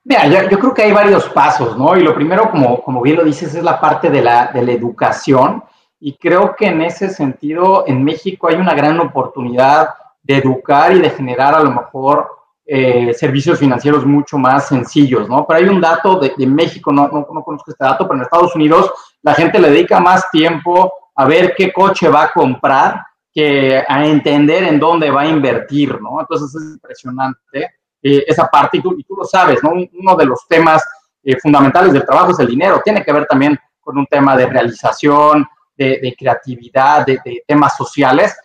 Mira, 0.03 0.27
yo, 0.27 0.59
creo 0.59 0.73
que 0.73 0.83
hay 0.83 0.91
varios 0.91 1.27
pasos, 1.29 1.77
¿no? 1.77 1.97
Y 1.97 2.03
lo 2.03 2.13
primero, 2.13 2.49
como, 2.51 2.81
como 2.83 3.01
bien 3.01 3.17
lo 3.17 3.23
dices, 3.23 3.55
es 3.55 3.63
la 3.63 3.81
parte 3.81 4.09
de 4.09 4.21
la, 4.21 4.51
de 4.53 4.61
la 4.61 4.71
educación. 4.71 5.63
Y 5.99 6.17
creo 6.17 6.55
que 6.55 6.67
en 6.67 6.81
ese 6.81 7.09
sentido, 7.09 7.85
en 7.87 8.03
México 8.03 8.47
hay 8.47 8.55
una 8.55 8.73
gran 8.73 8.99
oportunidad 8.99 9.89
de 10.21 10.37
educar 10.37 10.95
y 10.95 10.99
de 10.99 11.09
generar 11.09 11.55
a 11.55 11.63
lo 11.63 11.71
mejor 11.71 12.29
eh, 12.65 13.13
servicios 13.13 13.59
financieros 13.59 14.05
mucho 14.05 14.37
más 14.37 14.67
sencillos, 14.67 15.29
¿no? 15.29 15.45
Pero 15.45 15.59
hay 15.59 15.69
un 15.69 15.79
dato 15.79 16.19
de, 16.19 16.33
México, 16.47 16.91
no, 16.91 17.07
no, 17.07 17.27
no, 17.31 17.43
conozco 17.43 17.69
este 17.69 17.83
dato, 17.83 18.07
pero 18.07 18.15
en 18.15 18.23
Estados 18.23 18.55
Unidos 18.55 18.91
la 19.21 19.35
gente 19.35 19.59
le 19.59 19.69
dedica 19.69 19.99
más 19.99 20.29
tiempo 20.31 20.91
a 21.15 21.25
ver 21.25 21.53
qué 21.55 21.71
coche 21.71 22.09
va 22.09 22.23
a 22.23 22.31
comprar 22.31 23.03
que 23.31 23.83
a 23.87 24.05
entender 24.07 24.63
en 24.63 24.79
dónde 24.79 25.11
va 25.11 25.21
a 25.21 25.27
invertir, 25.27 26.01
¿no? 26.01 26.19
Entonces 26.21 26.55
es 26.55 26.73
impresionante 26.73 27.75
eh, 28.01 28.23
esa 28.25 28.47
parte 28.47 28.77
y 28.77 28.81
tú, 28.81 28.95
y 28.97 29.03
tú, 29.03 29.15
lo 29.15 29.25
sabes, 29.25 29.61
¿no? 29.61 29.71
Uno 29.71 30.15
de 30.15 30.25
los 30.25 30.47
temas 30.47 30.83
eh, 31.23 31.37
fundamentales 31.39 31.93
del 31.93 32.05
trabajo 32.05 32.31
es 32.31 32.39
el 32.39 32.47
dinero, 32.47 32.81
tiene 32.83 33.03
que 33.03 33.13
ver 33.13 33.25
también 33.25 33.59
con 33.79 33.97
un 33.97 34.07
tema 34.07 34.35
de 34.35 34.47
realización, 34.47 35.45
de, 35.77 36.15
creatividad, 36.17 37.05
de, 37.05 37.43
temas 37.47 37.75
sociales, 37.75 38.35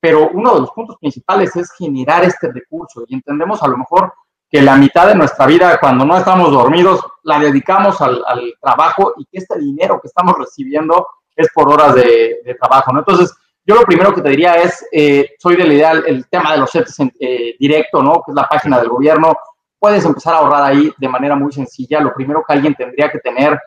pero 0.00 0.30
uno 0.32 0.54
de 0.54 0.60
los 0.60 0.70
puntos 0.70 0.96
principales 0.98 1.54
es 1.56 1.70
generar 1.72 2.24
este 2.24 2.50
recurso 2.50 3.04
y 3.06 3.14
entendemos 3.14 3.62
a 3.62 3.68
lo 3.68 3.76
mejor 3.76 4.12
que 4.50 4.62
la 4.62 4.76
mitad 4.76 5.06
de 5.06 5.14
nuestra 5.14 5.46
vida 5.46 5.78
cuando 5.78 6.04
no 6.04 6.16
estamos 6.16 6.50
dormidos 6.50 7.00
la 7.22 7.38
dedicamos 7.38 8.00
al, 8.00 8.22
trabajo 8.60 9.14
y 9.18 9.24
que 9.26 9.38
este 9.38 9.58
dinero 9.58 10.00
que 10.00 10.08
estamos 10.08 10.34
recibiendo 10.36 11.06
es 11.36 11.48
por 11.54 11.72
horas 11.72 11.94
de, 11.94 12.56
trabajo. 12.58 12.90
Entonces, 12.96 13.32
yo 13.64 13.76
lo 13.76 13.82
primero 13.82 14.12
que 14.12 14.22
te 14.22 14.30
diría 14.30 14.56
es, 14.56 14.84
eh, 14.90 15.30
soy 15.38 15.56
de 15.56 15.64
la 15.64 15.74
idea, 15.74 15.92
el 15.92 16.26
tema 16.28 16.52
de 16.52 16.58
los 16.58 16.70
CETES 16.70 17.00
eh, 17.20 17.56
directo, 17.58 18.02
¿no? 18.02 18.22
Que 18.24 18.32
es 18.32 18.34
la 18.34 18.48
página 18.48 18.80
del 18.80 18.88
gobierno, 18.88 19.34
puedes 19.80 20.04
empezar 20.04 20.34
a 20.34 20.38
ahorrar 20.38 20.64
ahí 20.64 20.92
de 20.98 21.08
manera 21.08 21.34
muy 21.34 21.52
sencilla. 21.52 22.00
Lo 22.00 22.12
primero 22.12 22.44
que 22.46 22.52
alguien 22.52 22.74
tendría 22.74 23.10
que 23.10 23.18
tener 23.18 23.58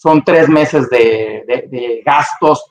son 0.00 0.24
tres 0.24 0.48
meses 0.48 0.88
de, 0.88 2.02
gastos 2.06 2.64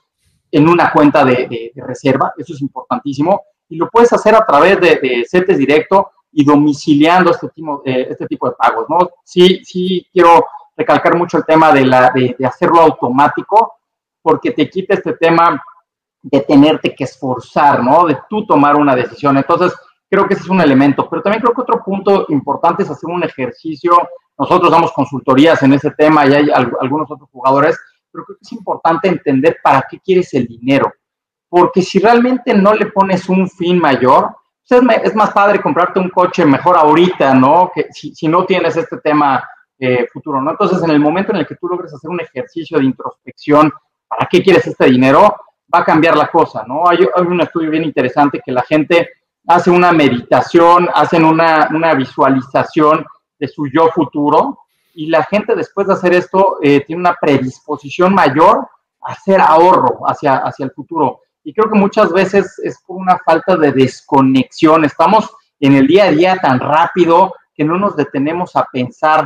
en 0.51 0.67
una 0.67 0.91
cuenta 0.91 1.23
de, 1.23 1.71
reserva, 1.75 2.33
eso 2.35 2.53
es 2.53 2.61
importantísimo, 2.61 3.43
y 3.67 3.77
lo 3.77 3.87
puedes 3.87 4.11
hacer 4.11 4.33
a 4.33 4.43
través 4.43 4.81
de, 4.81 5.23
CETES 5.29 5.59
directo 5.59 6.09
y 6.31 6.43
domiciliando 6.43 7.29
este 7.29 7.49
tipo, 7.49 7.83
eh, 7.85 8.07
este 8.09 8.25
tipo 8.25 8.49
de 8.49 8.55
pagos, 8.55 8.87
¿no? 8.89 9.11
Sí, 9.23 9.61
sí 9.63 10.07
quiero 10.11 10.43
recalcar 10.75 11.15
mucho 11.15 11.37
el 11.37 11.45
tema 11.45 11.71
de, 11.71 12.35
hacerlo 12.43 12.81
automático, 12.81 13.73
porque 14.23 14.49
te 14.49 14.67
quita 14.67 14.95
este 14.95 15.13
tema 15.13 15.61
de 16.23 16.41
tenerte 16.41 16.95
que 16.95 17.03
esforzar, 17.03 17.83
¿no? 17.83 18.07
De 18.07 18.17
tú 18.27 18.43
tomar 18.43 18.75
una 18.75 18.95
decisión. 18.95 19.37
Entonces, 19.37 19.71
creo 20.09 20.27
que 20.27 20.33
ese 20.33 20.43
es 20.43 20.49
un 20.49 20.61
elemento, 20.61 21.07
pero 21.07 21.21
también 21.21 21.43
creo 21.43 21.53
que 21.53 21.61
otro 21.61 21.83
punto 21.83 22.25
importante 22.29 22.81
es 22.81 22.89
hacer 22.89 23.07
un 23.07 23.23
ejercicio. 23.23 23.91
Nosotros 24.39 24.71
damos 24.71 24.93
consultorías 24.93 25.61
en 25.61 25.73
ese 25.73 25.91
tema 25.91 26.25
y 26.25 26.33
hay 26.33 26.49
algunos 26.49 27.11
otros 27.11 27.29
jugadores 27.29 27.77
pero 28.11 28.25
creo 28.25 28.37
que 28.37 28.41
es 28.41 28.51
importante 28.53 29.07
entender 29.07 29.57
para 29.63 29.85
qué 29.89 29.99
quieres 29.99 30.33
el 30.33 30.47
dinero, 30.47 30.91
porque 31.47 31.81
si 31.81 31.99
realmente 31.99 32.53
no 32.53 32.73
le 32.73 32.87
pones 32.87 33.27
un 33.29 33.49
fin 33.49 33.79
mayor, 33.79 34.35
pues 34.67 34.81
es, 35.03 35.15
más 35.15 35.31
padre 35.31 35.61
comprarte 35.61 35.99
un 35.99 36.09
coche 36.09 36.45
mejor 36.45 36.77
ahorita, 36.77 37.33
¿no? 37.33 37.71
Que 37.73 37.87
si, 37.91 38.27
no 38.27 38.45
tienes 38.45 38.77
este 38.77 38.97
tema 38.97 39.43
eh, 39.79 40.07
futuro, 40.13 40.41
¿no? 40.41 40.51
Entonces, 40.51 40.83
en 40.83 40.91
el 40.91 40.99
momento 40.99 41.31
en 41.31 41.39
el 41.39 41.47
que 41.47 41.55
tú 41.55 41.67
logres 41.67 41.93
hacer 41.93 42.09
un 42.09 42.21
ejercicio 42.21 42.77
de 42.77 42.85
introspección, 42.85 43.71
¿para 44.07 44.27
qué 44.29 44.43
quieres 44.43 44.67
este 44.67 44.85
dinero? 44.85 45.35
Va 45.73 45.79
a 45.79 45.85
cambiar 45.85 46.15
la 46.15 46.27
cosa, 46.27 46.63
¿no? 46.67 46.87
Hay, 46.87 46.99
un 47.15 47.41
estudio 47.41 47.71
bien 47.71 47.83
interesante 47.83 48.41
que 48.45 48.51
la 48.51 48.61
gente 48.61 49.09
hace 49.47 49.71
una 49.71 49.91
meditación, 49.91 50.87
hacen 50.93 51.23
una 51.23 51.93
visualización 51.95 53.05
de 53.39 53.47
su 53.47 53.67
yo 53.67 53.89
futuro 53.89 54.59
y 54.93 55.07
la 55.07 55.23
gente 55.23 55.55
después 55.55 55.87
de 55.87 55.93
hacer 55.93 56.13
esto 56.13 56.57
eh, 56.61 56.83
tiene 56.85 56.99
una 56.99 57.15
predisposición 57.15 58.13
mayor 58.13 58.67
a 59.01 59.13
hacer 59.13 59.39
ahorro 59.39 60.01
hacia, 60.05 60.37
hacia 60.37 60.65
el 60.65 60.71
futuro. 60.71 61.21
Y 61.43 61.53
creo 61.53 61.71
que 61.71 61.79
muchas 61.79 62.11
veces 62.11 62.59
es 62.59 62.81
por 62.85 62.97
una 62.97 63.17
falta 63.25 63.55
de 63.55 63.71
desconexión. 63.71 64.83
Estamos 64.83 65.29
en 65.59 65.75
el 65.75 65.87
día 65.87 66.05
a 66.05 66.11
día 66.11 66.37
tan 66.37 66.59
rápido 66.59 67.33
que 67.55 67.63
no 67.63 67.77
nos 67.77 67.95
detenemos 67.95 68.55
a 68.55 68.65
pensar 68.71 69.25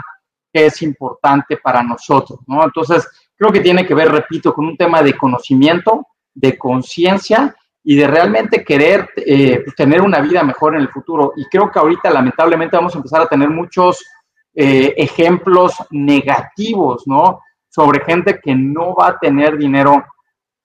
qué 0.51 0.67
es 0.67 0.81
importante 0.81 1.57
para 1.57 1.81
nosotros, 1.81 2.39
¿no? 2.45 2.63
Entonces, 2.63 3.07
creo 3.35 3.51
que 3.51 3.59
tiene 3.59 3.85
que 3.85 3.95
ver, 3.95 4.11
repito, 4.11 4.53
con 4.53 4.65
un 4.65 4.77
tema 4.77 5.01
de 5.01 5.17
conocimiento, 5.17 6.07
de 6.33 6.57
conciencia 6.57 7.55
y 7.83 7.95
de 7.95 8.07
realmente 8.07 8.63
querer 8.63 9.09
eh, 9.17 9.63
tener 9.75 10.01
una 10.01 10.19
vida 10.21 10.43
mejor 10.43 10.75
en 10.75 10.81
el 10.81 10.89
futuro. 10.89 11.33
Y 11.35 11.45
creo 11.45 11.69
que 11.69 11.79
ahorita, 11.79 12.09
lamentablemente, 12.09 12.77
vamos 12.77 12.95
a 12.95 12.97
empezar 12.97 13.21
a 13.21 13.27
tener 13.27 13.49
muchos 13.49 14.03
eh, 14.55 14.93
ejemplos 14.97 15.73
negativos, 15.89 17.03
¿no? 17.07 17.41
Sobre 17.69 18.03
gente 18.05 18.39
que 18.39 18.55
no 18.55 18.93
va 18.93 19.07
a 19.07 19.19
tener 19.19 19.57
dinero 19.57 20.05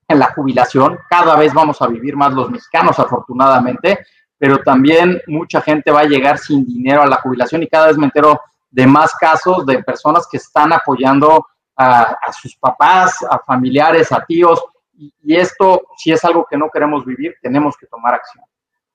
en 0.07 0.19
la 0.19 0.33
jubilación. 0.33 0.99
Cada 1.09 1.37
vez 1.37 1.53
vamos 1.53 1.81
a 1.83 1.87
vivir 1.88 2.16
más 2.16 2.33
los 2.33 2.51
mexicanos, 2.51 2.99
afortunadamente, 2.99 3.99
pero 4.38 4.59
también 4.59 5.21
mucha 5.27 5.61
gente 5.61 5.90
va 5.90 6.01
a 6.01 6.07
llegar 6.07 6.38
sin 6.38 6.64
dinero 6.64 7.03
a 7.03 7.07
la 7.07 7.16
jubilación 7.16 7.62
y 7.62 7.69
cada 7.69 7.88
vez 7.88 7.99
me 7.99 8.05
entero 8.05 8.40
de 8.71 8.87
más 8.87 9.12
casos 9.14 9.66
de 9.66 9.83
personas 9.83 10.27
que 10.31 10.37
están 10.37 10.73
apoyando 10.73 11.47
a, 11.77 12.16
sus 12.33 12.57
papás, 12.57 13.16
a 13.31 13.38
familiares, 13.38 14.11
a 14.12 14.25
tíos, 14.25 14.62
y 14.99 15.37
esto, 15.37 15.83
si 15.97 16.13
es 16.13 16.25
algo 16.25 16.47
que 16.51 16.57
no 16.57 16.71
queremos 16.73 17.05
vivir, 17.07 17.35
tenemos 17.41 17.77
que 17.77 17.87
tomar 17.87 18.15
acción. 18.15 18.45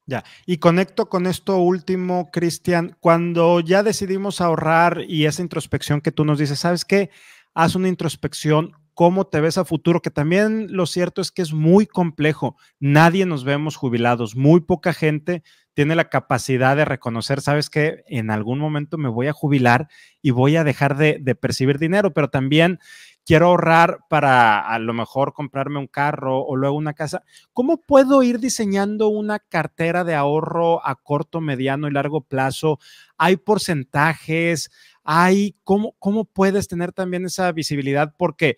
Ya, 0.06 0.24
y 0.46 0.58
conecto 0.58 1.08
con 1.08 1.28
esto 1.28 1.58
último, 1.60 2.30
Cristian, 2.32 2.98
cuando 3.00 3.62
ya 3.62 3.84
decidimos 3.84 4.42
ahorrar 4.42 5.02
y 5.08 5.26
esa 5.26 5.42
introspección 5.42 6.02
que 6.02 6.12
tú 6.12 6.26
nos 6.26 6.40
dices, 6.40 6.60
¿sabes 6.60 6.84
qué? 6.84 7.10
Haz 7.54 7.76
una 7.76 7.88
introspección, 7.88 8.74
cómo 8.94 9.28
te 9.28 9.40
ves 9.40 9.58
a 9.58 9.64
futuro, 9.64 10.02
que 10.02 10.12
también 10.12 10.68
lo 10.76 10.88
cierto 10.88 11.22
es 11.22 11.32
que 11.32 11.42
es 11.42 11.54
muy 11.54 11.86
complejo. 11.86 12.58
Nadie 12.82 13.26
nos 13.26 13.46
vemos 13.46 13.78
jubilados, 13.78 14.36
muy 14.36 14.60
poca 14.60 14.92
gente 14.92 15.42
tiene 15.74 15.96
la 15.96 16.10
capacidad 16.10 16.76
de 16.76 16.86
reconocer, 16.86 17.42
sabes 17.42 17.70
que 17.70 18.04
en 18.08 18.30
algún 18.30 18.60
momento 18.60 18.98
me 18.98 19.10
voy 19.10 19.28
a 19.28 19.34
jubilar 19.34 19.88
y 20.22 20.32
voy 20.32 20.56
a 20.56 20.64
dejar 20.64 20.98
de, 20.98 21.18
de 21.20 21.36
percibir 21.36 21.80
dinero, 21.80 22.14
pero 22.14 22.30
también 22.30 22.80
quiero 23.26 23.48
ahorrar 23.48 24.00
para 24.10 24.60
a 24.60 24.80
lo 24.80 24.94
mejor 24.94 25.34
comprarme 25.34 25.80
un 25.80 25.88
carro 25.88 26.42
o 26.42 26.56
luego 26.56 26.76
una 26.76 26.94
casa. 26.94 27.24
¿Cómo 27.54 27.78
puedo 27.78 28.24
ir 28.24 28.40
diseñando 28.40 29.08
una 29.08 29.40
cartera 29.40 30.04
de 30.04 30.16
ahorro 30.16 30.86
a 30.86 30.96
corto, 30.96 31.42
mediano 31.42 31.88
y 31.88 31.92
largo 31.92 32.22
plazo? 32.22 32.80
¿Hay 33.18 33.38
porcentajes? 33.38 34.72
¿Hay 35.04 35.56
cómo, 35.64 35.96
cómo 36.00 36.26
puedes 36.26 36.68
tener 36.68 36.92
también 36.92 37.26
esa 37.26 37.52
visibilidad? 37.52 38.14
Porque 38.18 38.58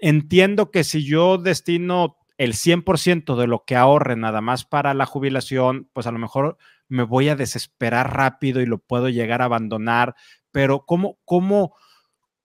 entiendo 0.00 0.70
que 0.70 0.84
si 0.84 1.04
yo 1.04 1.38
destino 1.38 2.16
el 2.38 2.54
100% 2.54 3.36
de 3.36 3.48
lo 3.48 3.64
que 3.64 3.74
ahorre 3.76 4.16
nada 4.16 4.40
más 4.40 4.64
para 4.64 4.94
la 4.94 5.06
jubilación, 5.06 5.90
pues 5.92 6.06
a 6.06 6.12
lo 6.12 6.20
mejor 6.20 6.56
me 6.88 7.02
voy 7.02 7.28
a 7.28 7.36
desesperar 7.36 8.14
rápido 8.14 8.60
y 8.60 8.66
lo 8.66 8.78
puedo 8.78 9.08
llegar 9.08 9.42
a 9.42 9.46
abandonar, 9.46 10.14
pero 10.52 10.86
¿cómo, 10.86 11.18
cómo, 11.24 11.74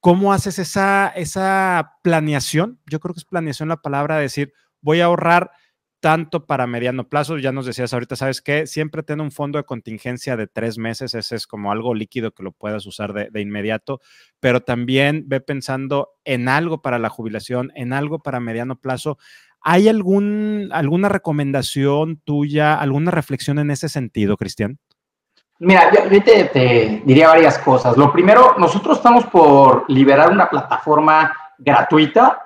¿Cómo 0.03 0.33
haces 0.33 0.59
esa, 0.59 1.07
esa 1.15 1.93
planeación? 2.01 2.77
Yo 2.91 2.99
creo 2.99 3.13
que 3.13 3.19
es 3.19 3.25
planeación 3.25 3.69
la 3.69 3.77
palabra, 3.77 4.17
decir, 4.17 4.51
voy 4.81 4.99
a 4.99 5.05
ahorrar 5.05 5.51
tanto 6.01 6.45
para 6.45 6.67
mediano 6.67 7.07
plazo, 7.07 7.37
ya 7.37 7.53
nos 7.53 7.65
decías 7.65 7.93
ahorita, 7.93 8.17
¿sabes 8.17 8.41
qué? 8.41 8.67
Siempre 8.67 9.03
tiene 9.03 9.23
un 9.23 9.31
fondo 9.31 9.59
de 9.59 9.63
contingencia 9.63 10.35
de 10.35 10.47
tres 10.47 10.77
meses, 10.77 11.13
ese 11.15 11.37
es 11.37 11.47
como 11.47 11.71
algo 11.71 11.95
líquido 11.95 12.33
que 12.33 12.43
lo 12.43 12.51
puedas 12.51 12.85
usar 12.85 13.13
de, 13.13 13.29
de, 13.31 13.39
inmediato, 13.39 14.01
pero 14.41 14.59
también 14.59 15.23
ve 15.27 15.39
pensando 15.39 16.09
en 16.25 16.49
algo 16.49 16.81
para 16.81 16.99
la 16.99 17.07
jubilación, 17.07 17.71
en 17.73 17.93
algo 17.93 18.19
para 18.19 18.41
mediano 18.41 18.81
plazo. 18.81 19.17
¿Hay 19.61 19.87
algún, 19.87 20.67
alguna 20.73 21.07
recomendación 21.07 22.17
tuya, 22.25 22.75
alguna 22.75 23.09
reflexión 23.09 23.57
en 23.57 23.71
ese 23.71 23.87
sentido, 23.87 24.35
Cristian? 24.35 24.79
Mira, 25.59 25.91
yo, 25.91 26.23
te, 26.23 27.01
diría 27.05 27.29
varias 27.29 27.57
cosas. 27.59 27.95
Lo 27.95 28.11
primero, 28.11 28.55
nosotros 28.57 28.97
estamos 28.97 29.25
por 29.25 29.85
liberar 29.87 30.31
una 30.31 30.47
plataforma 30.47 31.31
gratuita 31.57 32.39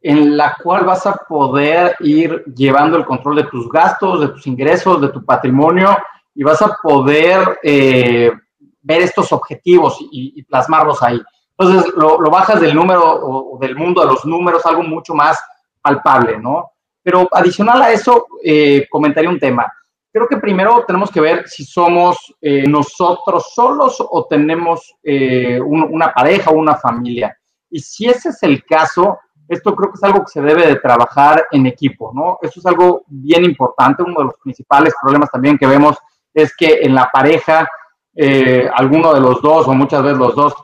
en 0.00 0.36
la 0.36 0.56
cual 0.62 0.84
vas 0.84 1.06
a 1.06 1.12
poder 1.12 1.96
ir 2.00 2.44
llevando 2.54 2.96
el 2.96 3.04
control 3.04 3.36
de 3.36 3.44
tus 3.44 3.68
gastos, 3.68 4.20
de 4.20 4.28
tus 4.28 4.46
ingresos, 4.46 5.00
de 5.00 5.08
tu 5.08 5.24
patrimonio 5.24 5.96
y 6.34 6.44
vas 6.44 6.60
a 6.62 6.76
poder 6.82 7.58
eh, 7.62 8.30
ver 8.82 9.02
estos 9.02 9.32
objetivos 9.32 9.98
y, 10.12 10.42
plasmarlos 10.44 11.02
ahí. 11.02 11.20
Entonces, 11.56 11.92
lo, 11.96 12.18
bajas 12.30 12.60
del 12.60 12.74
número 12.74 13.02
o, 13.02 13.58
del 13.58 13.74
mundo 13.74 14.02
de 14.02 14.08
los 14.08 14.24
números, 14.24 14.64
algo 14.66 14.82
mucho 14.82 15.14
más 15.14 15.40
palpable, 15.80 16.38
¿no? 16.38 16.70
Pero 17.02 17.28
adicional 17.32 17.82
a 17.82 17.90
eso, 17.90 18.26
eh, 18.44 18.86
comentaría 18.90 19.30
un 19.30 19.40
tema 19.40 19.66
creo 20.18 20.28
que 20.28 20.36
primero 20.38 20.84
tenemos 20.84 21.10
que 21.10 21.20
ver 21.20 21.48
si 21.48 21.64
somos 21.64 22.34
eh, 22.40 22.64
nosotros 22.68 23.52
solos 23.54 23.96
o 24.00 24.26
tenemos 24.28 24.94
eh, 25.02 25.60
una 25.60 26.12
pareja 26.12 26.50
o 26.50 26.54
una 26.54 26.74
familia. 26.74 27.36
Y 27.70 27.78
si 27.78 28.06
ese 28.06 28.30
es 28.30 28.42
el 28.42 28.64
caso, 28.64 29.18
esto 29.46 29.74
creo 29.76 29.90
que 29.90 29.96
es 29.96 30.02
algo 30.02 30.20
que 30.20 30.32
se 30.32 30.42
debe 30.42 30.66
de 30.66 30.76
trabajar 30.76 31.46
en 31.52 31.66
equipo, 31.66 32.10
¿no? 32.12 32.38
Eso 32.42 32.58
es 32.58 32.66
algo 32.66 33.02
bien 33.06 33.44
importante. 33.44 34.02
Uno 34.02 34.18
de 34.18 34.24
los 34.24 34.34
principales 34.42 34.92
problemas 35.00 35.30
también 35.30 35.56
que 35.56 35.66
vemos 35.66 35.96
es 36.34 36.54
que 36.56 36.80
en 36.82 36.94
la 36.94 37.08
pareja, 37.12 37.68
eh, 38.14 38.68
alguno 38.74 39.14
de 39.14 39.20
los 39.20 39.40
dos 39.40 39.68
o 39.68 39.74
muchas 39.74 40.02
veces 40.02 40.18
los 40.18 40.34
dos 40.34 40.54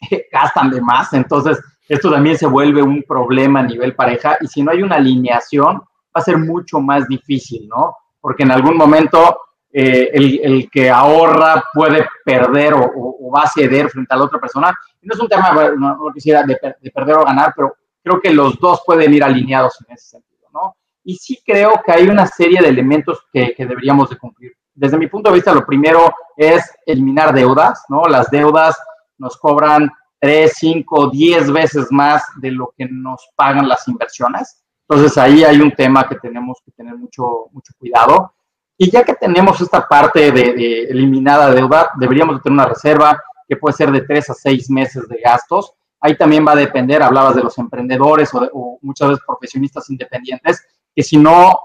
gastan 0.32 0.70
de 0.70 0.80
más. 0.80 1.12
Entonces, 1.14 1.60
esto 1.88 2.10
también 2.10 2.38
se 2.38 2.46
vuelve 2.46 2.80
un 2.80 3.02
problema 3.02 3.60
a 3.60 3.64
nivel 3.64 3.96
pareja. 3.96 4.36
Y 4.40 4.46
si 4.46 4.62
no 4.62 4.70
hay 4.70 4.82
una 4.82 4.96
alineación, 4.96 5.78
va 5.78 6.20
a 6.20 6.22
ser 6.22 6.38
mucho 6.38 6.80
más 6.80 7.08
difícil, 7.08 7.66
¿no? 7.68 7.96
Porque 8.24 8.44
en 8.44 8.52
algún 8.52 8.78
momento 8.78 9.38
eh, 9.70 10.08
el, 10.14 10.70
que 10.70 10.88
ahorra 10.88 11.62
puede 11.74 12.06
perder 12.24 12.72
o, 12.72 13.30
va 13.30 13.42
a 13.42 13.50
ceder 13.50 13.90
frente 13.90 14.14
a 14.14 14.16
la 14.16 14.24
otra 14.24 14.40
persona. 14.40 14.74
No 15.02 15.12
es 15.12 15.20
un 15.20 15.28
tema, 15.28 15.52
no, 15.76 16.10
quisiera 16.14 16.42
de, 16.42 16.56
perder 16.90 17.16
o 17.16 17.24
ganar, 17.26 17.52
pero 17.54 17.76
creo 18.02 18.18
que 18.22 18.32
los 18.32 18.58
dos 18.58 18.80
pueden 18.86 19.12
ir 19.12 19.22
alineados 19.22 19.78
en 19.82 19.94
ese 19.94 20.06
sentido, 20.06 20.48
¿no? 20.54 20.74
Y 21.04 21.16
sí 21.16 21.38
creo 21.44 21.82
que 21.84 21.92
hay 21.92 22.08
una 22.08 22.26
serie 22.26 22.62
de 22.62 22.68
elementos 22.68 23.26
que, 23.30 23.54
que 23.54 23.66
deberíamos 23.66 24.08
de 24.08 24.16
cumplir. 24.16 24.52
Desde 24.72 24.96
mi 24.96 25.06
punto 25.08 25.28
de 25.28 25.34
vista, 25.34 25.52
lo 25.52 25.66
primero 25.66 26.10
es 26.34 26.64
eliminar 26.86 27.34
deudas, 27.34 27.84
¿no? 27.90 28.06
Las 28.06 28.30
deudas 28.30 28.74
nos 29.18 29.36
cobran 29.36 29.90
3, 30.20 30.50
5, 30.50 31.10
10 31.10 31.52
veces 31.52 31.88
más 31.90 32.22
de 32.36 32.52
lo 32.52 32.72
que 32.74 32.88
nos 32.90 33.28
pagan 33.36 33.68
las 33.68 33.86
inversiones. 33.86 34.63
Entonces 34.88 35.16
ahí 35.18 35.44
hay 35.44 35.60
un 35.60 35.72
tema 35.72 36.06
que 36.06 36.16
tenemos 36.16 36.58
que 36.64 36.70
tener 36.72 36.94
mucho, 36.96 37.48
mucho 37.52 37.72
cuidado. 37.78 38.34
Y 38.76 38.90
ya 38.90 39.04
que 39.04 39.14
tenemos 39.14 39.60
esta 39.60 39.86
parte 39.86 40.32
de, 40.32 40.84
eliminada 40.90 41.50
deuda, 41.52 41.90
deberíamos 41.98 42.42
tener 42.42 42.54
una 42.54 42.66
reserva 42.66 43.20
que 43.48 43.56
puede 43.56 43.76
ser 43.76 43.90
de 43.92 44.02
tres 44.02 44.28
a 44.30 44.34
seis 44.34 44.68
meses 44.68 45.08
de 45.08 45.20
gastos. 45.20 45.72
Ahí 46.00 46.16
también 46.16 46.44
va 46.46 46.52
a 46.52 46.56
depender, 46.56 47.02
hablabas 47.02 47.36
de 47.36 47.42
los 47.42 47.56
emprendedores 47.58 48.30
o, 48.34 48.78
muchas 48.82 49.10
veces 49.10 49.24
profesionistas 49.26 49.88
independientes, 49.88 50.62
que 50.94 51.02
si 51.02 51.16
no 51.16 51.58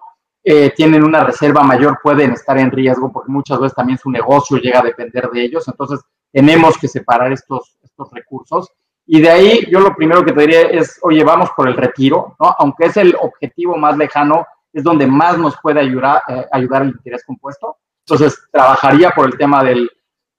eh, 0.43 0.71
tienen 0.75 1.03
una 1.03 1.23
reserva 1.23 1.62
mayor 1.63 1.99
pueden 2.01 2.32
estar 2.32 2.58
en 2.58 2.71
riesgo 2.71 3.12
porque 3.12 3.32
muchas 3.32 3.60
veces 3.60 3.75
también 3.75 3.97
su 3.97 4.10
negocio 4.10 4.58
llega 4.58 4.79
a 4.79 4.84
depender 4.84 5.29
de 5.29 5.43
ellos. 5.43 5.67
Entonces 5.67 5.99
tenemos 6.32 6.77
que 6.77 6.88
separar 6.88 7.34
estos, 7.34 7.77
estos 7.84 8.10
recursos. 8.12 8.71
Y 9.12 9.22
de 9.22 9.30
ahí 9.32 9.67
yo 9.72 9.80
lo 9.80 9.95
primero 9.95 10.24
que 10.24 10.32
te 10.32 10.41
diría 10.41 10.62
es, 10.62 11.00
oye, 11.02 11.24
vamos 11.24 11.50
por 11.58 11.67
el 11.67 11.76
retiro, 11.76 12.36
¿no? 12.39 12.56
Aunque 12.60 12.86
es 12.86 12.98
el 12.98 13.15
objetivo 13.19 13.76
más 13.76 13.98
lejano, 13.98 14.45
es 14.72 14.84
donde 14.84 15.08
más 15.08 15.36
nos 15.36 15.60
puede 15.60 15.80
ayudar, 15.80 16.22
eh, 16.28 16.45
ayudar 16.52 16.84
el 16.84 16.89
interés 16.89 17.26
compuesto. 17.26 17.78
Entonces, 18.06 18.39
trabajaría 18.52 19.10
por 19.10 19.26
el 19.26 19.36
tema 19.36 19.63
del, 19.63 19.89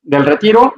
del 0.03 0.25
retiro 0.25 0.73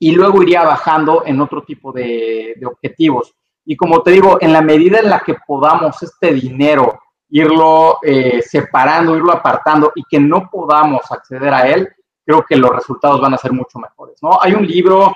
y 0.00 0.10
luego 0.10 0.42
iría 0.42 0.64
bajando 0.64 1.22
en 1.24 1.40
otro 1.40 1.62
tipo 1.62 1.92
de, 1.92 2.54
de, 2.56 2.66
objetivos. 2.66 3.32
Y 3.64 3.76
como 3.76 4.02
te 4.02 4.10
digo, 4.10 4.38
en 4.40 4.52
la 4.52 4.60
medida 4.60 4.98
en 4.98 5.10
la 5.10 5.20
que 5.20 5.36
podamos 5.46 6.02
este 6.02 6.32
dinero 6.32 6.98
irlo 7.28 8.00
eh, 8.02 8.42
separando, 8.42 9.16
irlo 9.16 9.30
apartando 9.30 9.92
y 9.94 10.02
que 10.02 10.18
no 10.18 10.50
podamos 10.50 11.08
acceder 11.12 11.54
a 11.54 11.68
él, 11.68 11.88
creo 12.26 12.44
que 12.44 12.56
los 12.56 12.70
resultados 12.74 13.20
van 13.20 13.34
a 13.34 13.38
ser 13.38 13.52
mucho 13.52 13.78
mejores. 13.78 14.16
¿no? 14.20 14.36
Hay 14.40 14.54
un 14.54 14.66
libro 14.66 15.12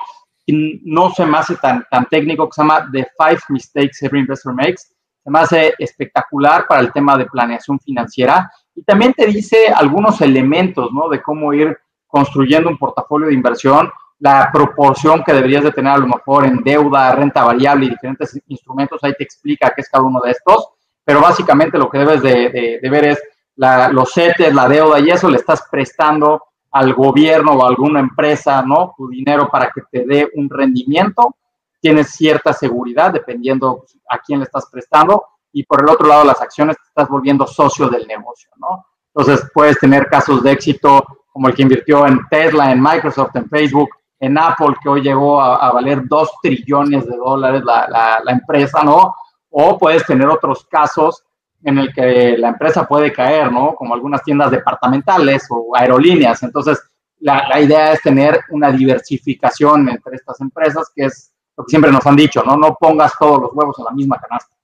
no 0.52 1.10
se 1.10 1.26
me 1.26 1.38
hace 1.38 1.56
tan, 1.56 1.84
tan 1.90 2.06
técnico 2.06 2.48
que 2.48 2.54
se 2.54 2.62
llama 2.62 2.88
The 2.90 3.08
Five 3.18 3.40
Mistakes 3.50 3.98
Every 4.02 4.20
Investor 4.20 4.54
Makes. 4.54 4.82
Se 5.22 5.30
me 5.30 5.40
hace 5.40 5.74
espectacular 5.78 6.66
para 6.66 6.80
el 6.80 6.92
tema 6.92 7.16
de 7.16 7.26
planeación 7.26 7.78
financiera. 7.80 8.50
Y 8.74 8.82
también 8.82 9.12
te 9.12 9.26
dice 9.26 9.68
algunos 9.74 10.20
elementos, 10.20 10.90
¿no? 10.92 11.08
De 11.08 11.20
cómo 11.20 11.52
ir 11.52 11.76
construyendo 12.06 12.70
un 12.70 12.78
portafolio 12.78 13.28
de 13.28 13.34
inversión, 13.34 13.90
la 14.18 14.50
proporción 14.52 15.22
que 15.22 15.32
deberías 15.32 15.62
de 15.62 15.70
tener 15.70 15.92
a 15.92 15.98
lo 15.98 16.06
mejor 16.06 16.44
en 16.46 16.62
deuda, 16.64 17.12
renta 17.12 17.44
variable 17.44 17.86
y 17.86 17.90
diferentes 17.90 18.40
instrumentos, 18.48 18.98
ahí 19.02 19.12
te 19.16 19.24
explica 19.24 19.72
qué 19.74 19.82
es 19.82 19.88
cada 19.88 20.04
uno 20.04 20.20
de 20.24 20.32
estos, 20.32 20.70
pero 21.04 21.20
básicamente 21.20 21.78
lo 21.78 21.88
que 21.88 21.98
debes 21.98 22.22
de, 22.22 22.80
ver 22.82 23.04
es 23.04 23.22
los 23.56 24.12
CETES, 24.12 24.54
la 24.54 24.68
deuda 24.68 24.98
y 25.00 25.10
eso 25.10 25.28
le 25.28 25.36
estás 25.36 25.62
prestando 25.70 26.42
al 26.70 26.94
gobierno 26.94 27.52
o 27.52 27.64
a 27.64 27.68
alguna 27.68 28.00
empresa, 28.00 28.62
¿no? 28.62 28.94
Tu 28.96 29.08
dinero 29.08 29.48
para 29.50 29.70
que 29.70 29.82
te 29.90 30.06
dé 30.06 30.30
un 30.34 30.48
rendimiento 30.50 31.34
tienes 31.80 32.10
cierta 32.10 32.52
seguridad 32.52 33.12
dependiendo 33.12 33.84
a 34.10 34.18
quién 34.18 34.40
le 34.40 34.44
estás 34.44 34.66
prestando 34.70 35.24
y 35.52 35.64
por 35.64 35.82
el 35.82 35.88
otro 35.88 36.08
lado 36.08 36.24
las 36.24 36.40
acciones 36.40 36.76
te 36.76 36.88
estás 36.88 37.08
volviendo 37.08 37.46
socio 37.46 37.88
del 37.88 38.06
negocio, 38.06 38.50
¿no? 38.56 38.84
Entonces 39.14 39.48
puedes 39.54 39.78
tener 39.78 40.06
casos 40.08 40.42
de 40.42 40.52
éxito 40.52 41.04
como 41.32 41.48
el 41.48 41.54
que 41.54 41.62
invirtió 41.62 42.06
en 42.06 42.20
Tesla, 42.28 42.72
en 42.72 42.82
Microsoft, 42.82 43.34
en 43.36 43.48
Facebook, 43.48 43.88
en 44.20 44.36
Apple, 44.36 44.74
que 44.82 44.88
hoy 44.88 45.02
llegó 45.02 45.40
a, 45.40 45.72
valer 45.72 46.06
dos 46.06 46.30
trillones 46.42 47.06
de 47.06 47.16
dólares 47.16 47.62
la, 47.64 48.20
la, 48.24 48.32
empresa, 48.32 48.82
¿no? 48.82 49.14
O 49.50 49.78
puedes 49.78 50.04
tener 50.04 50.28
otros 50.28 50.66
casos 50.68 51.24
en 51.62 51.78
el 51.78 51.92
que 51.92 52.36
la 52.38 52.48
empresa 52.48 52.86
puede 52.86 53.12
caer, 53.12 53.50
¿no? 53.50 53.74
Como 53.74 53.94
algunas 53.94 54.22
tiendas 54.22 54.50
departamentales 54.50 55.46
o 55.50 55.74
aerolíneas. 55.74 56.42
Entonces, 56.42 56.80
la, 57.20 57.48
la 57.48 57.60
idea 57.60 57.92
es 57.92 58.02
tener 58.02 58.40
una 58.50 58.70
diversificación 58.70 59.88
entre 59.88 60.16
estas 60.16 60.40
empresas, 60.40 60.90
que 60.94 61.06
es 61.06 61.32
lo 61.56 61.64
que 61.64 61.70
siempre 61.70 61.90
nos 61.90 62.06
han 62.06 62.16
dicho, 62.16 62.42
¿no? 62.44 62.56
No 62.56 62.76
pongas 62.78 63.12
todos 63.18 63.40
los 63.42 63.50
huevos 63.52 63.76
en 63.78 63.84
la 63.86 63.90
misma 63.90 64.18
canasta. 64.18 64.56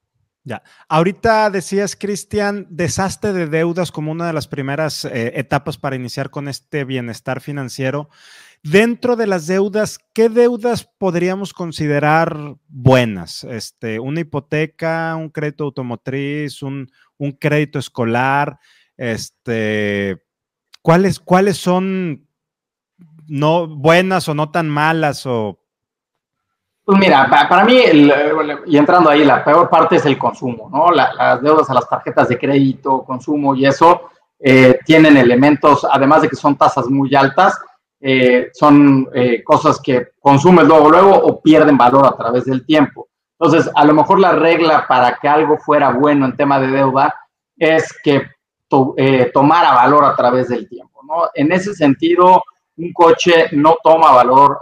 Ya. 0.45 0.61
Ahorita 0.87 1.49
decías, 1.49 1.95
Cristian, 1.95 2.67
desastre 2.69 3.33
de 3.33 3.47
deudas 3.47 3.91
como 3.91 4.11
una 4.11 4.27
de 4.27 4.33
las 4.33 4.47
primeras 4.47 5.03
eh, 5.03 5.33
etapas 5.35 5.77
para 5.79 5.95
iniciar 5.95 6.29
con 6.29 6.47
este 6.47 6.85
bienestar 6.85 7.41
financiero. 7.41 8.09
Dentro 8.65 9.15
de 9.15 9.27
las 9.27 9.45
deudas, 9.45 9.99
¿qué 10.11 10.27
deudas 10.27 10.89
podríamos 10.97 11.53
considerar 11.53 12.55
buenas? 12.67 13.43
Este, 13.43 13.99
una 13.99 14.21
hipoteca, 14.21 15.15
un 15.15 15.29
crédito 15.29 15.65
automotriz, 15.65 16.63
un, 16.63 16.91
un 17.19 17.33
crédito 17.33 17.77
escolar, 17.77 18.57
este, 18.97 20.19
¿cuáles, 20.81 21.19
¿cuáles 21.19 21.57
son 21.57 22.27
no 23.27 23.67
buenas 23.67 24.27
o 24.29 24.33
no 24.33 24.49
tan 24.49 24.67
malas 24.67 25.27
o 25.27 25.59
pues 26.85 26.97
mira, 26.97 27.27
para, 27.29 27.65
mí, 27.65 27.79
y 28.67 28.77
entrando 28.77 29.11
ahí, 29.11 29.23
la 29.23 29.43
peor 29.43 29.69
parte 29.69 29.97
es 29.97 30.05
el 30.05 30.17
consumo, 30.17 30.69
¿no? 30.71 30.91
las 30.91 31.41
deudas 31.41 31.69
a 31.69 31.75
las 31.75 31.87
tarjetas 31.87 32.29
de 32.29 32.37
crédito, 32.39 33.03
consumo 33.03 33.55
y 33.55 33.67
eso 33.67 34.09
eh, 34.39 34.79
tienen 34.85 35.17
elementos, 35.17 35.85
además 35.89 36.23
de 36.23 36.29
que 36.29 36.35
son 36.35 36.55
tasas 36.55 36.87
muy 36.87 37.13
altas, 37.13 37.59
eh, 37.99 38.49
son 38.53 39.07
eh, 39.13 39.43
cosas 39.43 39.79
que 39.81 40.09
consumes 40.19 40.65
luego, 40.65 40.89
luego 40.89 41.15
o 41.15 41.41
pierden 41.41 41.77
valor 41.77 42.05
a 42.05 42.15
través 42.15 42.45
del 42.45 42.65
tiempo. 42.65 43.07
Entonces, 43.39 43.71
a 43.73 43.83
lo 43.85 43.93
mejor 43.93 44.19
la 44.19 44.33
regla 44.33 44.85
para 44.87 45.17
que 45.21 45.27
algo 45.27 45.57
fuera 45.57 45.91
bueno 45.91 46.25
en 46.25 46.37
tema 46.37 46.59
de 46.59 46.67
deuda 46.67 47.13
es 47.57 47.93
que 48.03 48.23
tomara 49.33 49.73
valor 49.73 50.03
a 50.03 50.15
través 50.15 50.49
del 50.49 50.67
tiempo, 50.67 51.01
¿no? 51.03 51.29
En 51.33 51.51
ese 51.51 51.73
sentido, 51.73 52.43
un 52.77 52.91
coche 52.91 53.47
no 53.53 53.77
toma 53.81 54.11
valor 54.11 54.59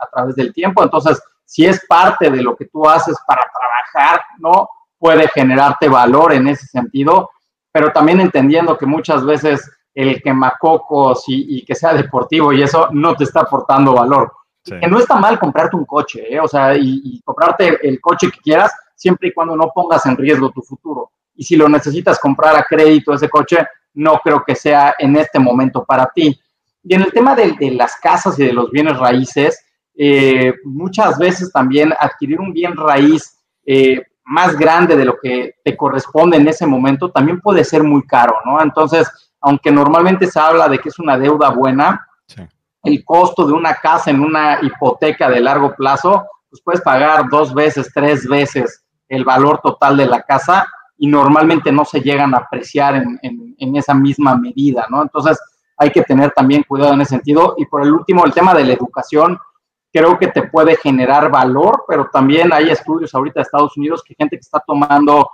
a 0.00 0.06
través 0.10 0.36
del 0.36 0.52
tiempo, 0.52 0.82
entonces 0.82 1.20
si 1.48 1.64
es 1.64 1.84
parte 1.86 2.30
de 2.30 2.42
lo 2.42 2.54
que 2.54 2.66
tú 2.66 2.86
haces 2.86 3.16
para 3.26 3.40
trabajar, 3.50 4.22
¿no? 4.38 4.68
Puede 4.98 5.26
generarte 5.28 5.88
valor 5.88 6.34
en 6.34 6.46
ese 6.46 6.66
sentido, 6.66 7.30
pero 7.72 7.90
también 7.90 8.20
entendiendo 8.20 8.76
que 8.76 8.84
muchas 8.84 9.24
veces 9.24 9.68
el 9.98 10.22
quemacocos 10.22 11.24
y, 11.26 11.58
y 11.58 11.64
que 11.64 11.74
sea 11.74 11.92
deportivo 11.92 12.52
y 12.52 12.62
eso 12.62 12.88
no 12.92 13.16
te 13.16 13.24
está 13.24 13.40
aportando 13.40 13.94
valor. 13.94 14.32
Que 14.62 14.86
no 14.86 14.98
está 14.98 15.16
mal 15.16 15.38
comprarte 15.38 15.76
un 15.76 15.86
coche, 15.86 16.34
¿eh? 16.34 16.38
o 16.38 16.46
sea, 16.46 16.76
y, 16.76 17.00
y, 17.02 17.22
comprarte 17.22 17.78
el 17.82 17.98
coche 18.00 18.30
que 18.30 18.38
quieras, 18.38 18.70
siempre 18.94 19.28
y 19.28 19.32
cuando 19.32 19.56
no 19.56 19.72
pongas 19.74 20.04
en 20.04 20.16
riesgo 20.16 20.50
tu 20.50 20.60
futuro. 20.60 21.10
Y 21.34 21.42
si 21.42 21.56
lo 21.56 21.68
necesitas 21.70 22.18
comprar 22.18 22.54
a 22.54 22.64
crédito 22.64 23.14
ese 23.14 23.30
coche, 23.30 23.66
no 23.94 24.20
creo 24.22 24.44
que 24.46 24.54
sea 24.54 24.94
en 24.98 25.16
este 25.16 25.38
momento 25.38 25.84
para 25.84 26.06
ti. 26.14 26.38
Y 26.84 26.94
en 26.94 27.00
el 27.00 27.12
tema 27.12 27.34
de, 27.34 27.52
de 27.58 27.70
las 27.70 27.96
casas 27.96 28.38
y 28.38 28.44
de 28.44 28.52
los 28.52 28.70
bienes 28.70 28.98
raíces, 28.98 29.64
eh, 29.96 30.52
muchas 30.64 31.18
veces 31.18 31.50
también 31.50 31.92
adquirir 31.98 32.38
un 32.38 32.52
bien 32.52 32.76
raíz 32.76 33.38
eh, 33.64 34.02
más 34.24 34.56
grande 34.56 34.96
de 34.96 35.06
lo 35.06 35.18
que 35.18 35.54
te 35.64 35.76
corresponde 35.76 36.36
en 36.36 36.46
ese 36.46 36.66
momento 36.66 37.10
también 37.10 37.40
puede 37.40 37.64
ser 37.64 37.82
muy 37.82 38.06
caro, 38.06 38.34
¿no? 38.44 38.62
Entonces, 38.62 39.08
aunque 39.48 39.70
normalmente 39.70 40.26
se 40.26 40.38
habla 40.38 40.68
de 40.68 40.78
que 40.78 40.90
es 40.90 40.98
una 40.98 41.16
deuda 41.16 41.48
buena, 41.48 42.06
el 42.82 43.02
costo 43.02 43.46
de 43.46 43.54
una 43.54 43.74
casa 43.74 44.10
en 44.10 44.20
una 44.20 44.58
hipoteca 44.60 45.30
de 45.30 45.40
largo 45.40 45.74
plazo, 45.74 46.26
pues 46.50 46.60
puedes 46.62 46.82
pagar 46.82 47.30
dos 47.30 47.54
veces, 47.54 47.90
tres 47.94 48.28
veces 48.28 48.84
el 49.08 49.24
valor 49.24 49.60
total 49.62 49.96
de 49.96 50.06
la 50.06 50.22
casa 50.22 50.66
y 50.98 51.06
normalmente 51.06 51.72
no 51.72 51.86
se 51.86 52.00
llegan 52.02 52.34
a 52.34 52.38
apreciar 52.38 52.96
en, 52.96 53.18
en 53.22 53.76
esa 53.76 53.94
misma 53.94 54.36
medida, 54.36 54.86
¿no? 54.90 55.00
Entonces, 55.00 55.40
hay 55.78 55.90
que 55.92 56.02
tener 56.02 56.30
también 56.32 56.62
cuidado 56.64 56.92
en 56.92 57.00
ese 57.00 57.14
sentido. 57.14 57.54
Y 57.56 57.64
por 57.64 57.82
el 57.82 57.92
último, 57.94 58.26
el 58.26 58.34
tema 58.34 58.52
de 58.52 58.64
la 58.64 58.74
educación, 58.74 59.38
creo 59.90 60.18
que 60.18 60.26
te 60.26 60.42
puede 60.42 60.76
generar 60.76 61.30
valor, 61.30 61.84
pero 61.88 62.10
también 62.12 62.52
hay 62.52 62.68
estudios 62.68 63.14
ahorita 63.14 63.40
de 63.40 63.44
Estados 63.44 63.78
Unidos 63.78 64.02
que 64.06 64.14
gente 64.14 64.36
que 64.36 64.40
está 64.40 64.62
tomando 64.66 65.30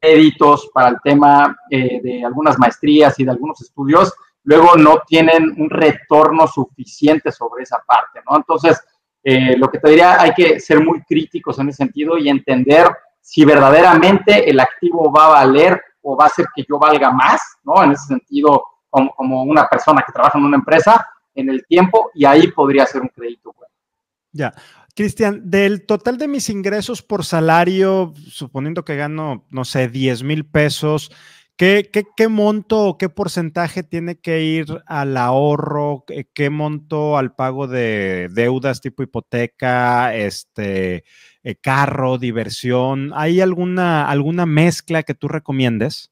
créditos 0.00 0.70
para 0.72 0.88
el 0.88 0.96
tema 1.02 1.56
eh, 1.70 2.00
de 2.02 2.24
algunas 2.24 2.58
maestrías 2.58 3.18
y 3.18 3.24
de 3.24 3.30
algunos 3.30 3.60
estudios, 3.60 4.12
luego 4.44 4.76
no 4.76 5.02
tienen 5.06 5.54
un 5.58 5.68
retorno 5.68 6.46
suficiente 6.46 7.30
sobre 7.30 7.64
esa 7.64 7.78
parte, 7.86 8.20
¿no? 8.28 8.36
Entonces, 8.36 8.82
eh, 9.22 9.56
lo 9.56 9.70
que 9.70 9.78
te 9.78 9.90
diría, 9.90 10.20
hay 10.20 10.32
que 10.32 10.58
ser 10.60 10.82
muy 10.82 11.02
críticos 11.02 11.58
en 11.58 11.68
ese 11.68 11.78
sentido 11.78 12.16
y 12.16 12.28
entender 12.28 12.86
si 13.20 13.44
verdaderamente 13.44 14.48
el 14.48 14.58
activo 14.58 15.12
va 15.12 15.26
a 15.26 15.44
valer 15.44 15.80
o 16.02 16.16
va 16.16 16.24
a 16.24 16.28
hacer 16.28 16.46
que 16.54 16.64
yo 16.66 16.78
valga 16.78 17.10
más, 17.10 17.40
¿no? 17.62 17.82
En 17.84 17.92
ese 17.92 18.06
sentido, 18.06 18.64
como, 18.88 19.10
como 19.14 19.42
una 19.42 19.68
persona 19.68 20.02
que 20.04 20.12
trabaja 20.12 20.38
en 20.38 20.44
una 20.44 20.56
empresa, 20.56 21.06
en 21.34 21.50
el 21.50 21.66
tiempo, 21.66 22.10
y 22.14 22.24
ahí 22.24 22.48
podría 22.48 22.86
ser 22.86 23.02
un 23.02 23.08
crédito 23.08 23.52
bueno. 23.54 23.74
Ya. 24.32 24.52
Cristian, 24.94 25.50
del 25.50 25.86
total 25.86 26.18
de 26.18 26.28
mis 26.28 26.48
ingresos 26.48 27.02
por 27.02 27.24
salario, 27.24 28.12
suponiendo 28.28 28.84
que 28.84 28.96
gano, 28.96 29.46
no 29.50 29.64
sé, 29.64 29.88
10 29.88 30.22
mil 30.22 30.46
pesos, 30.46 31.10
¿Qué, 31.60 32.28
monto 32.30 32.86
o 32.86 32.96
qué 32.96 33.10
porcentaje 33.10 33.82
tiene 33.82 34.18
que 34.18 34.40
ir 34.40 34.82
al 34.86 35.14
ahorro? 35.18 36.06
¿Qué, 36.32 36.48
monto 36.48 37.18
al 37.18 37.34
pago 37.34 37.66
de 37.66 38.28
deudas 38.30 38.80
tipo 38.80 39.02
hipoteca, 39.02 40.14
este, 40.14 41.04
eh, 41.42 41.54
carro, 41.56 42.16
diversión? 42.16 43.12
¿Hay 43.14 43.42
alguna, 43.42 44.08
alguna 44.08 44.46
mezcla 44.46 45.02
que 45.02 45.12
tú 45.12 45.28
recomiendes? 45.28 46.10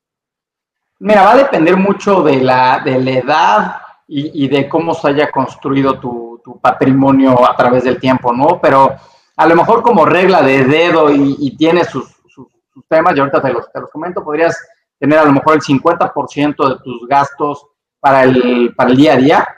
Mira, 0.98 1.22
va 1.22 1.32
a 1.32 1.38
depender 1.38 1.78
mucho 1.78 2.22
de 2.22 2.42
la, 2.42 2.82
de 2.84 3.00
la 3.00 3.10
edad 3.10 3.76
y, 4.06 4.48
de 4.48 4.68
cómo 4.68 4.92
se 4.92 5.08
haya 5.08 5.30
construido 5.30 5.98
tu, 5.98 6.27
patrimonio 6.60 7.48
a 7.48 7.56
través 7.56 7.84
del 7.84 7.98
tiempo, 7.98 8.32
¿no? 8.32 8.60
Pero 8.60 8.96
a 9.36 9.46
lo 9.46 9.54
mejor 9.54 9.82
como 9.82 10.04
regla 10.04 10.42
de 10.42 10.64
dedo 10.64 11.10
y, 11.10 11.36
y 11.38 11.56
tiene 11.56 11.84
sus, 11.84 12.16
sus, 12.28 12.48
temas, 12.88 13.16
y 13.16 13.20
ahorita 13.20 13.42
te 13.42 13.52
los, 13.52 13.70
te 13.72 13.80
los 13.80 13.90
comento, 13.90 14.24
podrías 14.24 14.56
tener 14.98 15.18
a 15.18 15.24
lo 15.24 15.32
mejor 15.32 15.54
el 15.54 15.60
50% 15.60 16.68
de 16.68 16.82
tus 16.82 17.06
gastos 17.06 17.66
para 18.00 18.24
el, 18.24 18.72
para 18.76 18.90
el 18.90 18.96
día 18.96 19.12
a 19.12 19.16
día, 19.16 19.48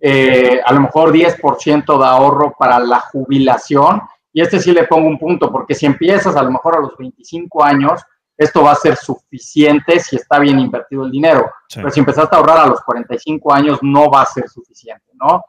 eh, 0.00 0.60
a 0.64 0.72
lo 0.72 0.80
mejor 0.80 1.12
10% 1.12 1.98
de 1.98 2.06
ahorro 2.06 2.54
para 2.58 2.78
la 2.78 3.00
jubilación, 3.00 4.00
y 4.32 4.40
este 4.40 4.60
sí 4.60 4.72
le 4.72 4.84
pongo 4.84 5.08
un 5.08 5.18
punto, 5.18 5.50
porque 5.50 5.74
si 5.74 5.86
empiezas 5.86 6.36
a 6.36 6.42
lo 6.42 6.50
mejor 6.50 6.76
a 6.76 6.80
los 6.80 6.96
25 6.96 7.64
años, 7.64 8.02
esto 8.36 8.62
va 8.62 8.72
a 8.72 8.76
ser 8.76 8.96
suficiente 8.96 9.98
si 9.98 10.14
está 10.14 10.38
bien 10.38 10.60
invertido 10.60 11.04
el 11.04 11.10
dinero, 11.10 11.50
pero 11.74 11.90
si 11.90 11.98
empezaste 11.98 12.36
a 12.36 12.38
ahorrar 12.38 12.58
a 12.58 12.66
los 12.66 12.80
45 12.82 13.52
años, 13.52 13.78
no 13.82 14.08
va 14.08 14.22
a 14.22 14.26
ser 14.26 14.48
suficiente, 14.48 15.10
¿no? 15.14 15.42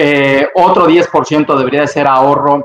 Eh, 0.00 0.46
otro 0.54 0.86
10% 0.86 1.58
debería 1.58 1.80
de 1.80 1.88
ser 1.88 2.06
ahorro 2.06 2.64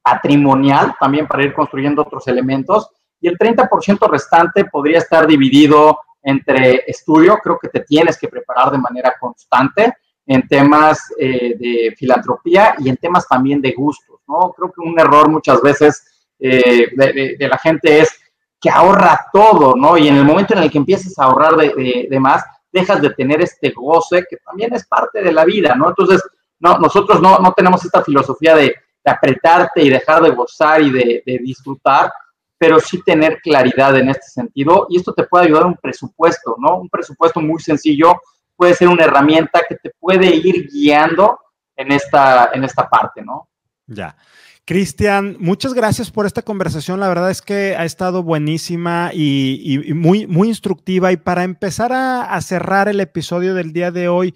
patrimonial, 0.00 0.94
también 0.98 1.26
para 1.26 1.42
ir 1.42 1.52
construyendo 1.52 2.00
otros 2.00 2.26
elementos, 2.28 2.88
y 3.20 3.28
el 3.28 3.36
30% 3.36 4.08
restante 4.08 4.64
podría 4.64 4.96
estar 4.96 5.26
dividido 5.26 5.98
entre 6.22 6.84
estudio, 6.86 7.36
creo 7.42 7.58
que 7.58 7.68
te 7.68 7.80
tienes 7.80 8.16
que 8.16 8.28
preparar 8.28 8.70
de 8.70 8.78
manera 8.78 9.14
constante 9.20 9.92
en 10.24 10.48
temas 10.48 10.98
eh, 11.18 11.56
de 11.58 11.94
filantropía 11.94 12.74
y 12.78 12.88
en 12.88 12.96
temas 12.96 13.28
también 13.28 13.60
de 13.60 13.72
gustos, 13.72 14.20
¿no? 14.26 14.50
Creo 14.56 14.72
que 14.72 14.80
un 14.80 14.98
error 14.98 15.28
muchas 15.28 15.60
veces 15.60 16.26
eh, 16.38 16.86
de, 16.96 17.48
la 17.48 17.58
gente 17.58 18.00
es 18.00 18.18
que 18.58 18.70
ahorra 18.70 19.26
todo, 19.30 19.76
¿no? 19.76 19.98
Y 19.98 20.08
en 20.08 20.16
el 20.16 20.24
momento 20.24 20.54
en 20.54 20.62
el 20.62 20.70
que 20.70 20.78
empiezas 20.78 21.18
a 21.18 21.24
ahorrar 21.24 21.54
de, 21.56 22.06
de, 22.08 22.20
más, 22.20 22.42
dejas 22.72 23.02
de 23.02 23.10
tener 23.10 23.42
este 23.42 23.70
goce 23.72 24.24
que 24.28 24.38
también 24.38 24.72
es 24.72 24.86
parte 24.86 25.22
de 25.22 25.32
la 25.32 25.44
vida, 25.44 25.74
¿no? 25.74 25.90
Entonces, 25.90 26.22
no, 26.58 26.78
nosotros 26.78 27.20
no, 27.20 27.38
no 27.38 27.52
tenemos 27.52 27.84
esta 27.84 28.02
filosofía 28.02 28.54
de, 28.56 28.74
apretarte 29.06 29.82
y 29.82 29.88
dejar 29.88 30.22
de 30.22 30.30
gozar 30.30 30.82
y 30.82 30.90
de, 30.90 31.22
disfrutar, 31.42 32.12
pero 32.58 32.80
sí 32.80 33.00
tener 33.02 33.40
claridad 33.40 33.96
en 33.96 34.08
este 34.08 34.26
sentido. 34.26 34.86
Y 34.90 34.98
esto 34.98 35.12
te 35.12 35.24
puede 35.24 35.46
ayudar 35.46 35.66
un 35.66 35.76
presupuesto, 35.76 36.56
¿no? 36.58 36.78
Un 36.78 36.88
presupuesto 36.88 37.40
muy 37.40 37.60
sencillo 37.60 38.20
puede 38.56 38.74
ser 38.74 38.88
una 38.88 39.04
herramienta 39.04 39.62
que 39.68 39.76
te 39.76 39.92
puede 40.00 40.34
ir 40.34 40.68
guiando 40.68 41.38
en 41.76 41.92
esta, 41.92 42.50
en 42.54 42.64
esta 42.64 42.88
parte, 42.88 43.22
¿no? 43.22 43.48
Ya. 43.86 44.16
Cristian, 44.64 45.36
muchas 45.38 45.74
gracias 45.74 46.10
por 46.10 46.26
esta 46.26 46.42
conversación. 46.42 46.98
La 46.98 47.06
verdad 47.06 47.30
es 47.30 47.40
que 47.40 47.76
ha 47.76 47.84
estado 47.84 48.24
buenísima 48.24 49.10
y, 49.14 49.92
muy, 49.94 50.26
muy 50.26 50.48
instructiva. 50.48 51.12
Y 51.12 51.18
para 51.18 51.44
empezar 51.44 51.92
a, 51.92 52.40
cerrar 52.40 52.88
el 52.88 52.98
episodio 52.98 53.54
del 53.54 53.72
día 53.72 53.92
de 53.92 54.08
hoy, 54.08 54.34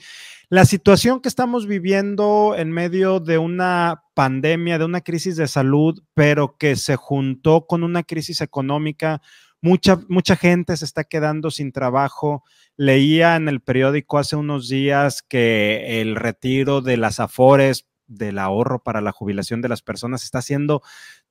la 0.50 0.64
situación 0.64 1.20
que 1.20 1.28
estamos 1.28 1.68
viviendo 1.68 2.56
en 2.56 2.72
medio 2.72 3.20
de 3.20 3.38
una 3.38 4.02
pandemia, 4.14 4.78
de 4.78 4.84
una 4.84 5.00
crisis 5.00 5.36
de 5.36 5.46
salud, 5.46 6.02
pero 6.12 6.56
que 6.58 6.74
se 6.74 6.96
juntó 6.96 7.68
con 7.68 7.84
una 7.84 8.02
crisis 8.02 8.40
económica, 8.40 9.22
mucha, 9.62 10.00
mucha 10.08 10.34
gente 10.34 10.76
se 10.76 10.84
está 10.84 11.04
quedando 11.04 11.52
sin 11.52 11.70
trabajo. 11.70 12.42
Leía 12.76 13.36
en 13.36 13.48
el 13.48 13.60
periódico 13.60 14.18
hace 14.18 14.34
unos 14.34 14.68
días 14.68 15.22
que 15.22 16.00
el 16.00 16.16
retiro 16.16 16.80
de 16.80 16.96
las 16.96 17.20
afores, 17.20 17.86
del 18.08 18.36
ahorro 18.40 18.82
para 18.82 19.00
la 19.00 19.12
jubilación 19.12 19.62
de 19.62 19.68
las 19.68 19.82
personas, 19.82 20.24
está 20.24 20.42
siendo 20.42 20.82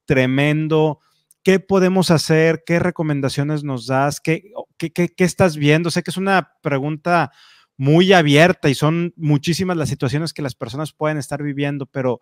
tremendo. 0.05 0.99
¿Qué 1.43 1.59
podemos 1.59 2.09
hacer? 2.09 2.63
¿Qué 2.65 2.79
recomendaciones 2.79 3.65
nos 3.65 3.85
das? 3.85 4.21
¿Qué, 4.21 4.53
qué, 4.77 4.91
qué, 4.93 5.09
qué 5.09 5.25
estás 5.25 5.57
viendo? 5.57 5.91
Sé 5.91 6.03
que 6.03 6.11
es 6.11 6.17
una 6.17 6.53
pregunta 6.61 7.33
muy 7.79 8.11
abierta 8.11 8.67
y 8.67 8.75
son 8.75 9.13
muchísimas 9.15 9.77
las 9.77 9.87
situaciones 9.87 10.33
que 10.33 10.41
las 10.41 10.53
personas 10.53 10.91
pueden 10.91 11.17
estar 11.17 11.41
viviendo, 11.41 11.85
pero 11.85 12.19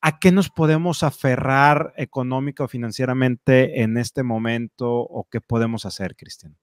¿a 0.00 0.18
qué 0.18 0.32
nos 0.32 0.48
podemos 0.48 1.02
aferrar 1.02 1.92
económica 1.98 2.64
o 2.64 2.68
financieramente 2.68 3.82
en 3.82 3.98
este 3.98 4.22
momento 4.22 4.90
o 4.90 5.28
qué 5.30 5.42
podemos 5.42 5.84
hacer, 5.84 6.16
Cristian? 6.16 6.56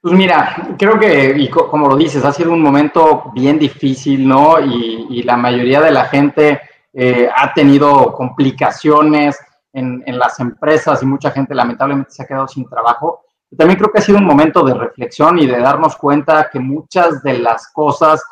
Pues 0.00 0.14
mira, 0.14 0.74
creo 0.78 0.98
que, 0.98 1.34
y 1.36 1.50
como 1.50 1.88
lo 1.88 1.98
dices, 1.98 2.24
ha 2.24 2.32
sido 2.32 2.52
un 2.52 2.62
momento 2.62 3.30
bien 3.34 3.58
difícil, 3.58 4.26
¿no? 4.26 4.58
Y, 4.58 5.22
la 5.24 5.36
mayoría 5.36 5.82
de 5.82 5.90
la 5.90 6.06
gente 6.06 6.60
eh, 6.94 7.28
ha 7.34 7.52
tenido 7.52 8.14
complicaciones 8.14 9.36
en, 9.74 10.02
en, 10.06 10.18
las 10.18 10.40
empresas 10.40 11.02
y 11.02 11.06
mucha 11.06 11.30
gente 11.30 11.54
lamentablemente 11.54 12.12
se 12.12 12.22
ha 12.22 12.26
quedado 12.26 12.48
sin 12.48 12.66
trabajo 12.68 13.25
también 13.56 13.78
creo 13.78 13.92
que 13.92 13.98
ha 13.98 14.02
sido 14.02 14.18
un 14.18 14.24
momento 14.24 14.64
de 14.64 14.74
reflexión 14.74 15.38
y 15.38 15.46
de 15.46 15.58
darnos 15.58 15.96
cuenta 15.96 16.48
que 16.50 16.58
muchas 16.58 17.22
de 17.22 17.38
las 17.38 17.70
cosas 17.72 18.22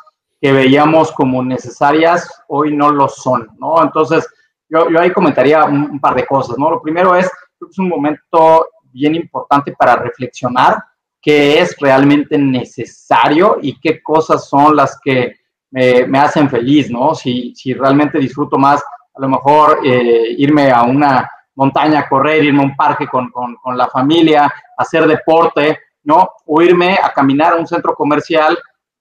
que 0.41 0.51
veíamos 0.51 1.11
como 1.11 1.43
necesarias 1.43 2.29
hoy 2.47 2.75
no 2.75 2.91
lo 2.91 3.07
son, 3.07 3.47
¿no? 3.57 3.81
Entonces, 3.81 4.27
yo, 4.67 4.89
yo 4.89 4.99
ahí 4.99 5.11
comentaría 5.11 5.63
un, 5.63 5.99
par 5.99 6.15
de 6.15 6.25
cosas, 6.25 6.57
¿no? 6.57 6.69
Lo 6.69 6.81
primero 6.81 7.15
es, 7.15 7.29
creo 7.57 7.69
que 7.69 7.71
es 7.71 7.79
un 7.79 7.89
momento 7.89 8.67
bien 8.91 9.15
importante 9.15 9.73
para 9.73 9.95
reflexionar 9.95 10.83
qué 11.21 11.59
es 11.59 11.75
realmente 11.79 12.37
necesario 12.37 13.57
y 13.61 13.79
qué 13.79 14.01
cosas 14.03 14.47
son 14.47 14.75
las 14.75 14.99
que 15.03 15.35
me, 15.71 16.05
me 16.07 16.19
hacen 16.19 16.49
feliz, 16.49 16.91
¿no? 16.91 17.15
Si, 17.15 17.53
si 17.55 17.73
realmente 17.73 18.19
disfruto 18.19 18.57
más, 18.57 18.83
a 19.15 19.21
lo 19.21 19.29
mejor 19.29 19.79
eh, 19.83 20.35
irme 20.37 20.71
a 20.71 20.83
una 20.83 21.29
montaña, 21.55 22.07
correr, 22.07 22.43
irme 22.43 22.61
a 22.61 22.65
un 22.65 22.75
parque 22.75 23.07
con, 23.07 23.31
con, 23.31 23.77
la 23.77 23.87
familia, 23.87 24.53
hacer 24.77 25.07
deporte, 25.07 25.79
¿no? 26.03 26.29
O 26.45 26.61
irme 26.61 26.97
a 27.01 27.11
caminar 27.11 27.53
a 27.53 27.57
un 27.57 27.67
centro 27.67 27.93
comercial 27.95 28.57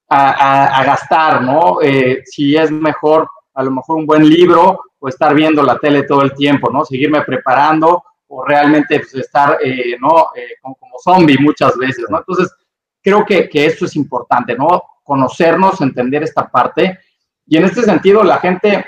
a, 0.09 0.85
gastar, 0.85 1.43
¿no? 1.43 1.81
Eh, 1.83 2.23
si 2.25 2.57
es 2.57 2.71
mejor, 2.71 3.29
a 3.55 3.63
lo 3.63 3.71
mejor 3.71 3.97
un 3.97 4.07
buen 4.07 4.29
libro 4.29 4.81
o 4.99 5.09
estar 5.09 5.35
viendo 5.35 5.63
la 5.63 5.79
tele 5.79 6.05
todo 6.05 6.23
el 6.23 6.35
tiempo, 6.35 6.71
¿no? 6.71 6.85
Seguirme 6.85 7.23
preparando 7.23 8.03
o 8.29 8.45
realmente 8.45 8.99
pues, 9.01 9.15
estar, 9.15 9.59
eh, 9.63 9.97
¿no? 10.01 10.29
Eh, 10.35 10.57
como, 10.61 10.77
como, 10.77 10.95
zombie 11.03 11.39
muchas 11.39 11.77
veces, 11.77 12.07
¿no? 12.09 12.19
Entonces, 12.19 12.53
creo 13.03 13.25
que, 13.25 13.49
que 13.49 13.67
esto 13.67 13.85
es 13.85 13.97
importante, 13.97 14.57
¿no? 14.57 14.83
Conocernos, 15.03 15.81
entender 15.81 16.23
esta 16.23 16.49
parte. 16.49 16.99
Y 17.47 17.57
en 17.57 17.65
este 17.65 17.83
sentido, 17.83 18.23
la 18.23 18.39
gente 18.39 18.85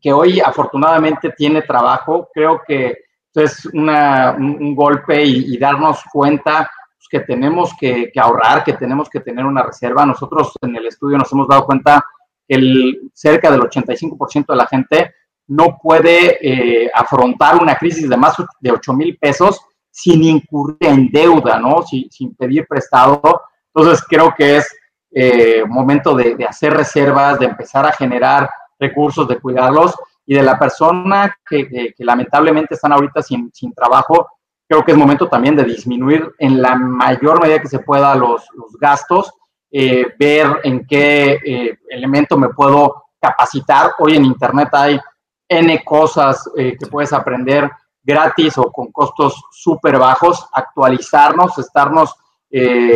que 0.00 0.12
hoy 0.12 0.40
afortunadamente 0.40 1.30
tiene 1.30 1.62
trabajo, 1.62 2.28
creo 2.32 2.60
que 2.66 3.05
es 3.40 3.66
un, 3.66 4.74
golpe 4.74 5.22
y, 5.24 5.56
darnos 5.58 6.02
cuenta 6.12 6.70
pues, 6.96 7.08
que 7.10 7.20
tenemos 7.20 7.72
que, 7.78 8.10
ahorrar, 8.16 8.64
que 8.64 8.74
tenemos 8.74 9.08
que 9.08 9.20
tener 9.20 9.44
una 9.44 9.62
reserva. 9.62 10.06
Nosotros 10.06 10.52
en 10.62 10.76
el 10.76 10.86
estudio 10.86 11.18
nos 11.18 11.32
hemos 11.32 11.48
dado 11.48 11.66
cuenta 11.66 12.04
que 12.46 12.54
el, 12.54 13.10
cerca 13.12 13.50
del 13.50 13.62
85% 13.62 14.46
de 14.48 14.56
la 14.56 14.66
gente 14.66 15.14
no 15.48 15.78
puede 15.80 16.38
eh, 16.40 16.90
afrontar 16.92 17.60
una 17.60 17.76
crisis 17.76 18.08
de 18.08 18.16
más 18.16 18.34
de 18.60 18.72
8 18.72 18.92
mil 18.92 19.16
pesos 19.16 19.60
sin 19.90 20.22
incurrir 20.24 20.76
en 20.80 21.10
deuda, 21.10 21.58
¿no? 21.58 21.82
Sin, 21.82 22.34
pedir 22.34 22.66
prestado. 22.66 23.42
Entonces 23.72 24.04
creo 24.08 24.34
que 24.36 24.56
es 24.56 24.76
eh, 25.12 25.64
momento 25.66 26.14
de 26.14 26.36
hacer 26.46 26.74
reservas, 26.74 27.38
de 27.38 27.46
empezar 27.46 27.86
a 27.86 27.92
generar 27.92 28.50
recursos, 28.78 29.26
de 29.28 29.38
cuidarlos, 29.38 29.94
y 30.26 30.34
de 30.34 30.42
la 30.42 30.58
persona 30.58 31.36
que, 31.48 31.94
lamentablemente 31.98 32.74
están 32.74 32.92
ahorita 32.92 33.22
sin, 33.22 33.50
sin, 33.54 33.72
trabajo, 33.72 34.28
creo 34.68 34.84
que 34.84 34.92
es 34.92 34.98
momento 34.98 35.28
también 35.28 35.54
de 35.54 35.64
disminuir 35.64 36.28
en 36.38 36.60
la 36.60 36.74
mayor 36.74 37.40
medida 37.40 37.60
que 37.60 37.68
se 37.68 37.78
pueda 37.78 38.14
los, 38.14 38.44
los 38.54 38.72
gastos, 38.78 39.32
eh, 39.70 40.06
ver 40.18 40.60
en 40.64 40.84
qué 40.86 41.38
eh, 41.44 41.78
elemento 41.88 42.36
me 42.36 42.48
puedo 42.48 43.04
capacitar. 43.20 43.92
Hoy 43.98 44.16
en 44.16 44.24
Internet 44.24 44.68
hay 44.72 45.00
N 45.48 45.84
cosas 45.84 46.50
eh, 46.56 46.76
que 46.78 46.86
puedes 46.86 47.12
aprender 47.12 47.70
gratis 48.02 48.58
o 48.58 48.70
con 48.72 48.90
costos 48.90 49.44
súper 49.52 49.98
bajos, 49.98 50.46
actualizarnos, 50.52 51.58
estarnos 51.58 52.14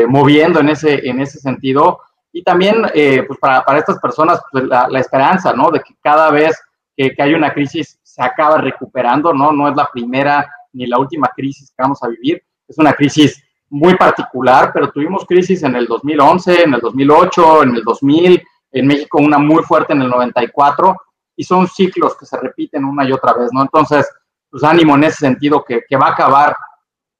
moviendo 0.09 0.61
en 0.61 0.71
ese, 0.71 1.07
en 1.07 1.21
ese 1.21 1.39
sentido 1.39 1.99
y 2.33 2.43
también, 2.43 2.87
eh, 2.95 3.25
pues 3.27 3.39
para, 3.39 3.65
para, 3.65 3.79
estas 3.79 3.99
personas, 3.99 4.41
pues 4.53 4.65
la, 4.65 4.89
la, 4.89 5.01
esperanza, 5.01 5.53
¿no? 5.53 5.71
De 5.71 5.81
que 5.81 5.95
cada 6.01 6.31
vez 6.31 6.57
que, 7.09 7.23
hay 7.23 7.35
una 7.35 7.53
crisis 7.53 7.99
se 8.03 8.23
acaba 8.23 8.59
recuperando, 8.59 9.33
¿no? 9.33 9.53
No 9.53 9.69
es 9.69 9.77
la 9.77 9.89
primera 9.93 10.51
ni 10.73 10.87
la 10.87 10.99
última 10.99 11.29
crisis 11.35 11.71
que 11.71 11.83
vamos 11.83 12.03
a 12.03 12.09
vivir. 12.09 12.43
Es 12.67 12.79
una 12.79 12.93
crisis 12.93 13.43
muy 13.69 13.97
particular, 13.97 14.71
pero 14.73 14.91
tuvimos 14.91 15.25
crisis 15.25 15.63
en 15.63 15.77
el 15.77 15.87
2011, 15.87 16.65
en 16.65 16.75
el 16.75 16.81
2008, 16.81 17.63
en 17.63 17.77
el 17.77 17.83
2000, 17.83 18.43
en 18.73 18.87
México 18.87 19.19
una 19.19 19.39
muy 19.39 19.63
fuerte 19.63 19.93
en 19.93 20.03
el 20.03 20.09
94, 20.09 20.97
y 21.37 21.45
son 21.45 21.67
ciclos 21.69 22.17
que 22.17 22.27
se 22.27 22.39
repiten 22.39 22.85
una 22.85 23.09
y 23.09 23.13
otra 23.13 23.33
vez, 23.33 23.51
¿no? 23.53 23.63
Entonces, 23.63 24.09
pues 24.51 24.63
ánimo 24.65 24.97
en 24.97 25.05
ese 25.05 25.19
sentido, 25.19 25.65
que, 25.65 25.83
que 25.89 25.97
va 25.97 26.09
a 26.09 26.13
acabar 26.13 26.57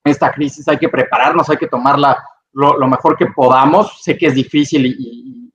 esta 0.05 0.33
crisis, 0.33 0.67
hay 0.69 0.79
que 0.79 0.89
prepararnos, 0.89 1.49
hay 1.49 1.57
que 1.57 1.69
tomarla 1.69 2.23
lo, 2.53 2.89
mejor 2.89 3.17
que 3.17 3.27
podamos. 3.27 4.01
Sé 4.03 4.17
que 4.17 4.27
es 4.27 4.35
difícil 4.35 4.87
y, 4.87 5.53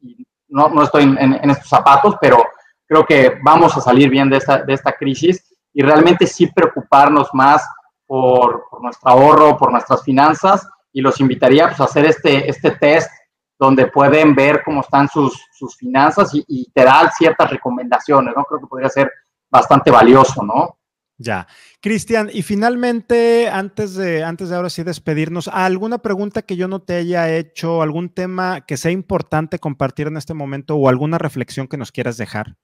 no, 0.48 0.70
no, 0.70 0.84
estoy 0.84 1.04
en, 1.04 1.50
estos 1.50 1.68
zapatos, 1.68 2.16
pero 2.22 2.38
creo 2.88 3.06
que 3.06 3.38
vamos 3.44 3.76
a 3.78 3.82
salir 3.82 4.10
bien 4.10 4.30
de 4.30 4.38
esta, 4.38 4.64
de 4.64 4.74
esta 4.74 4.92
crisis 4.94 5.44
y 5.74 5.82
realmente 5.82 6.28
sí 6.28 6.48
preocuparnos 6.48 7.30
más 7.34 7.68
por, 8.06 8.66
nuestro 8.82 9.10
ahorro, 9.10 9.58
por 9.58 9.72
nuestras 9.72 10.04
finanzas 10.04 10.68
y 10.94 11.02
los 11.02 11.20
invitaría 11.20 11.68
pues, 11.68 11.80
a 11.80 11.86
hacer 11.86 12.06
este, 12.06 12.50
este 12.50 12.72
test 12.72 13.10
donde 13.58 13.88
pueden 13.88 14.36
ver 14.36 14.62
cómo 14.64 14.82
están 14.82 15.08
sus, 15.08 15.42
sus 15.54 15.76
finanzas 15.78 16.34
y, 16.34 16.44
y, 16.48 16.70
te 16.72 16.84
dan 16.84 17.10
ciertas 17.18 17.50
recomendaciones, 17.50 18.34
¿no? 18.36 18.44
Creo 18.44 18.60
que 18.60 18.68
podría 18.68 18.90
ser 18.90 19.10
bastante 19.50 19.90
valioso, 19.92 20.44
¿no? 20.44 20.78
Ya. 21.18 21.48
Cristian, 21.82 22.30
y 22.34 22.42
finalmente, 22.42 23.48
antes 23.48 23.96
de, 23.96 24.24
antes 24.24 24.50
de 24.50 24.56
ahora 24.56 24.70
sí 24.70 24.84
despedirnos, 24.84 25.48
¿alguna 25.48 26.00
pregunta 26.00 26.42
que 26.42 26.58
yo 26.58 26.68
no 26.68 26.82
te 26.82 26.96
haya 26.96 27.34
hecho, 27.34 27.82
algún 27.82 28.10
tema 28.10 28.66
que 28.66 28.76
sea 28.76 28.92
importante 28.92 29.60
compartir 29.60 30.08
en 30.08 30.18
este 30.18 30.34
momento 30.34 30.76
o 30.76 30.90
alguna 30.90 31.18
reflexión 31.18 31.68
que 31.68 31.78
nos 31.78 31.92
quieras 31.92 32.18
dejar? 32.18 32.58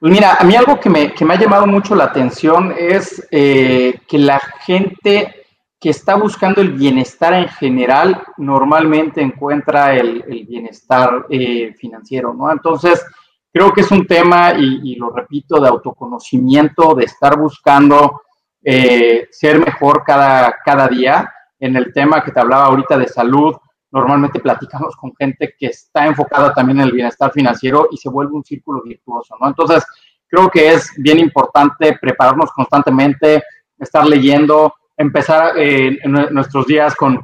Pues 0.00 0.12
mira, 0.12 0.36
a 0.38 0.44
mí 0.44 0.54
algo 0.54 0.78
que 0.78 0.88
me, 0.88 1.12
que 1.12 1.24
me 1.24 1.34
ha 1.34 1.40
llamado 1.40 1.66
mucho 1.66 1.96
la 1.96 2.04
atención 2.04 2.72
es 2.78 3.26
eh, 3.32 3.94
que 4.06 4.18
la 4.18 4.38
gente 4.64 5.34
que 5.80 5.90
está 5.90 6.14
buscando 6.14 6.60
el 6.60 6.72
bienestar 6.72 7.34
en 7.34 7.48
general 7.48 8.22
normalmente 8.36 9.20
encuentra 9.20 9.96
el, 9.96 10.22
bienestar 10.48 11.26
eh, 11.30 11.74
financiero, 11.74 12.32
¿no? 12.32 12.50
Entonces, 12.52 13.04
creo 13.52 13.72
que 13.72 13.80
es 13.80 13.90
un 13.90 14.06
tema, 14.06 14.52
y, 14.56 14.94
lo 14.94 15.10
repito, 15.10 15.60
de 15.60 15.68
autoconocimiento, 15.68 16.94
de 16.94 17.04
estar 17.04 17.36
buscando 17.36 18.22
eh, 18.62 19.26
ser 19.32 19.58
mejor 19.58 20.04
cada, 20.04 20.54
cada 20.64 20.86
día. 20.86 21.32
En 21.58 21.74
el 21.74 21.92
tema 21.92 22.22
que 22.22 22.30
te 22.30 22.38
hablaba 22.38 22.66
ahorita 22.66 22.96
de 22.98 23.08
salud, 23.08 23.56
normalmente 23.90 24.40
platicamos 24.40 24.96
con 24.96 25.14
gente 25.16 25.54
que 25.58 25.66
está 25.66 26.06
enfocada 26.06 26.52
también 26.52 26.80
en 26.80 26.86
el 26.86 26.92
bienestar 26.92 27.32
financiero 27.32 27.88
y 27.90 27.96
se 27.96 28.08
vuelve 28.08 28.34
un 28.34 28.44
círculo 28.44 28.82
virtuoso, 28.82 29.34
¿no? 29.40 29.48
Entonces, 29.48 29.84
creo 30.26 30.50
que 30.50 30.72
es 30.72 30.92
bien 30.98 31.18
importante 31.18 31.98
prepararnos 32.00 32.50
constantemente, 32.52 33.42
estar 33.78 34.06
leyendo, 34.06 34.74
empezar 34.96 35.56
eh, 35.56 35.96
en 36.02 36.12
nuestros 36.34 36.66
días 36.66 36.94
con, 36.94 37.20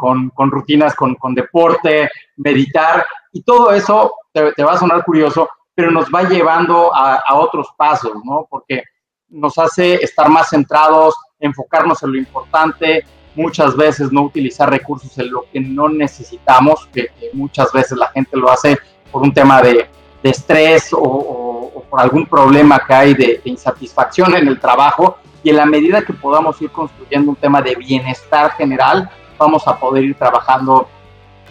rutinas, 0.51 0.95
con, 0.95 1.35
deporte, 1.35 2.09
meditar, 2.37 3.05
y 3.33 3.43
todo 3.43 3.73
eso 3.73 4.15
te, 4.33 4.63
va 4.63 4.73
a 4.73 4.79
sonar 4.79 5.05
curioso, 5.05 5.49
pero 5.75 5.91
nos 5.91 6.07
va 6.07 6.23
llevando 6.23 6.95
a, 6.95 7.21
otros 7.35 7.69
pasos, 7.77 8.13
¿no? 8.25 8.47
Porque 8.49 8.85
nos 9.29 9.59
hace 9.59 9.95
estar 9.95 10.29
más 10.29 10.51
centrados, 10.51 11.15
enfocarnos 11.41 12.01
en 12.05 12.13
lo 12.13 12.19
importante, 12.19 13.05
muchas 13.35 13.77
veces 13.77 14.13
no 14.13 14.23
utilizar 14.23 14.71
recursos 14.71 15.17
en 15.19 15.31
lo 15.31 15.45
que 15.53 15.61
no 15.61 15.89
necesitamos, 15.89 16.89
que, 16.93 17.09
muchas 17.33 17.73
veces 17.73 17.99
la 17.99 18.09
gente 18.09 18.37
lo 18.37 18.51
hace 18.51 18.79
por 19.11 19.23
un 19.23 19.33
tema 19.33 19.63
de, 19.63 19.89
estrés 20.23 20.89
o, 20.93 21.85
por 21.91 22.01
algún 22.01 22.27
problema 22.27 22.83
que 22.87 22.95
hay 22.95 23.15
de, 23.15 23.41
insatisfacción 23.45 24.35
en 24.35 24.49
el 24.49 24.59
trabajo. 24.59 25.19
Y 25.43 25.51
en 25.51 25.57
la 25.57 25.67
medida 25.67 26.01
que 26.01 26.15
podamos 26.15 26.61
ir 26.63 26.71
construyendo 26.71 27.31
un 27.31 27.37
tema 27.37 27.61
de 27.61 27.75
bienestar 27.75 28.53
general, 28.53 29.11
vamos 29.37 29.69
a 29.69 29.79
poder 29.79 30.05
ir 30.05 30.15
trabajando 30.15 30.89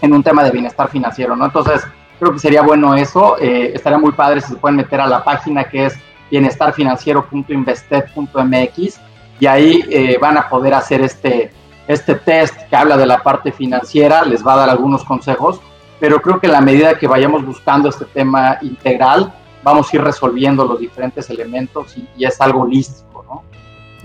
en 0.01 0.13
un 0.13 0.23
tema 0.23 0.43
de 0.43 0.49
bienestar 0.49 0.89
financiero, 0.89 1.35
¿no? 1.35 1.45
Entonces, 1.45 1.83
Creo 2.23 2.33
que 2.33 2.39
sería 2.39 2.61
bueno 2.61 2.95
eso. 2.95 3.37
Eh, 3.37 3.73
estaría 3.75 3.97
muy 3.97 4.13
padre 4.13 4.39
si 4.39 4.47
se 4.49 4.55
pueden 4.55 4.77
meter 4.77 5.01
a 5.01 5.07
la 5.07 5.25
página 5.25 5.65
que 5.65 5.87
es 5.87 5.99
bienestarfinanciero.invested.mx 6.31 8.99
y 9.39 9.45
ahí 9.45 9.83
eh, 9.89 10.17
van 10.21 10.37
a 10.37 10.47
poder 10.47 10.73
hacer 10.73 11.01
este, 11.01 11.51
este 11.87 12.15
test 12.15 12.55
que 12.69 12.75
habla 12.75 12.97
de 12.97 13.05
la 13.05 13.21
parte 13.21 13.51
financiera, 13.51 14.23
les 14.23 14.45
va 14.45 14.53
a 14.53 14.57
dar 14.57 14.69
algunos 14.69 15.03
consejos, 15.03 15.59
pero 15.99 16.21
creo 16.21 16.39
que 16.39 16.47
a 16.47 16.51
la 16.51 16.61
medida 16.61 16.97
que 16.97 17.07
vayamos 17.07 17.45
buscando 17.45 17.89
este 17.89 18.05
tema 18.05 18.57
integral, 18.61 19.33
vamos 19.63 19.91
a 19.91 19.95
ir 19.95 20.03
resolviendo 20.03 20.65
los 20.65 20.79
diferentes 20.79 21.29
elementos 21.29 21.97
y, 21.97 22.07
y 22.17 22.25
es 22.25 22.39
algo 22.41 22.61
holístico, 22.61 23.25
¿no? 23.27 23.43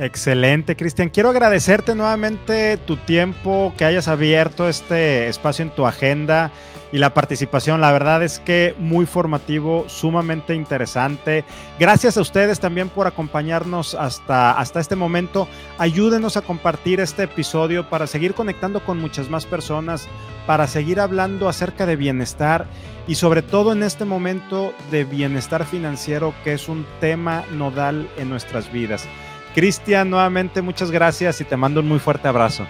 Excelente, 0.04 0.76
Cristian. 0.76 1.08
Quiero 1.08 1.30
agradecerte 1.30 1.96
nuevamente 1.96 2.76
tu 2.76 2.96
tiempo, 2.96 3.72
que 3.76 3.84
hayas 3.84 4.06
abierto 4.06 4.68
este 4.68 5.26
espacio 5.28 5.64
en 5.64 5.70
tu 5.70 5.86
agenda 5.86 6.52
y 6.92 6.98
la 6.98 7.14
participación. 7.14 7.80
La 7.80 7.92
verdad 7.92 8.22
es 8.22 8.38
que 8.38 8.74
muy 8.78 9.06
formativo, 9.06 9.84
sumamente 9.88 10.54
interesante. 10.54 11.44
Gracias 11.78 12.16
a 12.16 12.20
ustedes 12.20 12.60
también 12.60 12.88
por 12.88 13.06
acompañarnos 13.06 13.94
hasta, 13.94 14.52
hasta 14.52 14.80
este 14.80 14.96
momento. 14.96 15.48
Ayúdenos 15.78 16.36
a 16.36 16.42
compartir 16.42 17.00
este 17.00 17.24
episodio 17.24 17.88
para 17.88 18.06
seguir 18.06 18.34
conectando 18.34 18.84
con 18.84 18.98
muchas 18.98 19.28
más 19.28 19.46
personas, 19.46 20.08
para 20.46 20.66
seguir 20.66 21.00
hablando 21.00 21.48
acerca 21.48 21.86
de 21.86 21.96
bienestar 21.96 22.66
y 23.06 23.14
sobre 23.14 23.42
todo 23.42 23.72
en 23.72 23.82
este 23.82 24.04
momento 24.04 24.72
de 24.90 25.04
bienestar 25.04 25.64
financiero, 25.64 26.34
que 26.44 26.52
es 26.52 26.68
un 26.68 26.86
tema 27.00 27.44
nodal 27.52 28.08
en 28.16 28.28
nuestras 28.28 28.70
vidas. 28.70 29.06
Cristian, 29.54 30.10
nuevamente 30.10 30.62
muchas 30.62 30.90
gracias 30.90 31.40
y 31.40 31.44
te 31.44 31.56
mando 31.56 31.80
un 31.80 31.88
muy 31.88 31.98
fuerte 31.98 32.28
abrazo. 32.28 32.66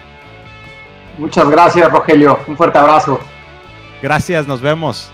Muchas 1.17 1.49
gracias, 1.49 1.91
Rogelio. 1.91 2.39
Un 2.47 2.55
fuerte 2.55 2.79
abrazo. 2.79 3.19
Gracias, 4.01 4.47
nos 4.47 4.61
vemos. 4.61 5.11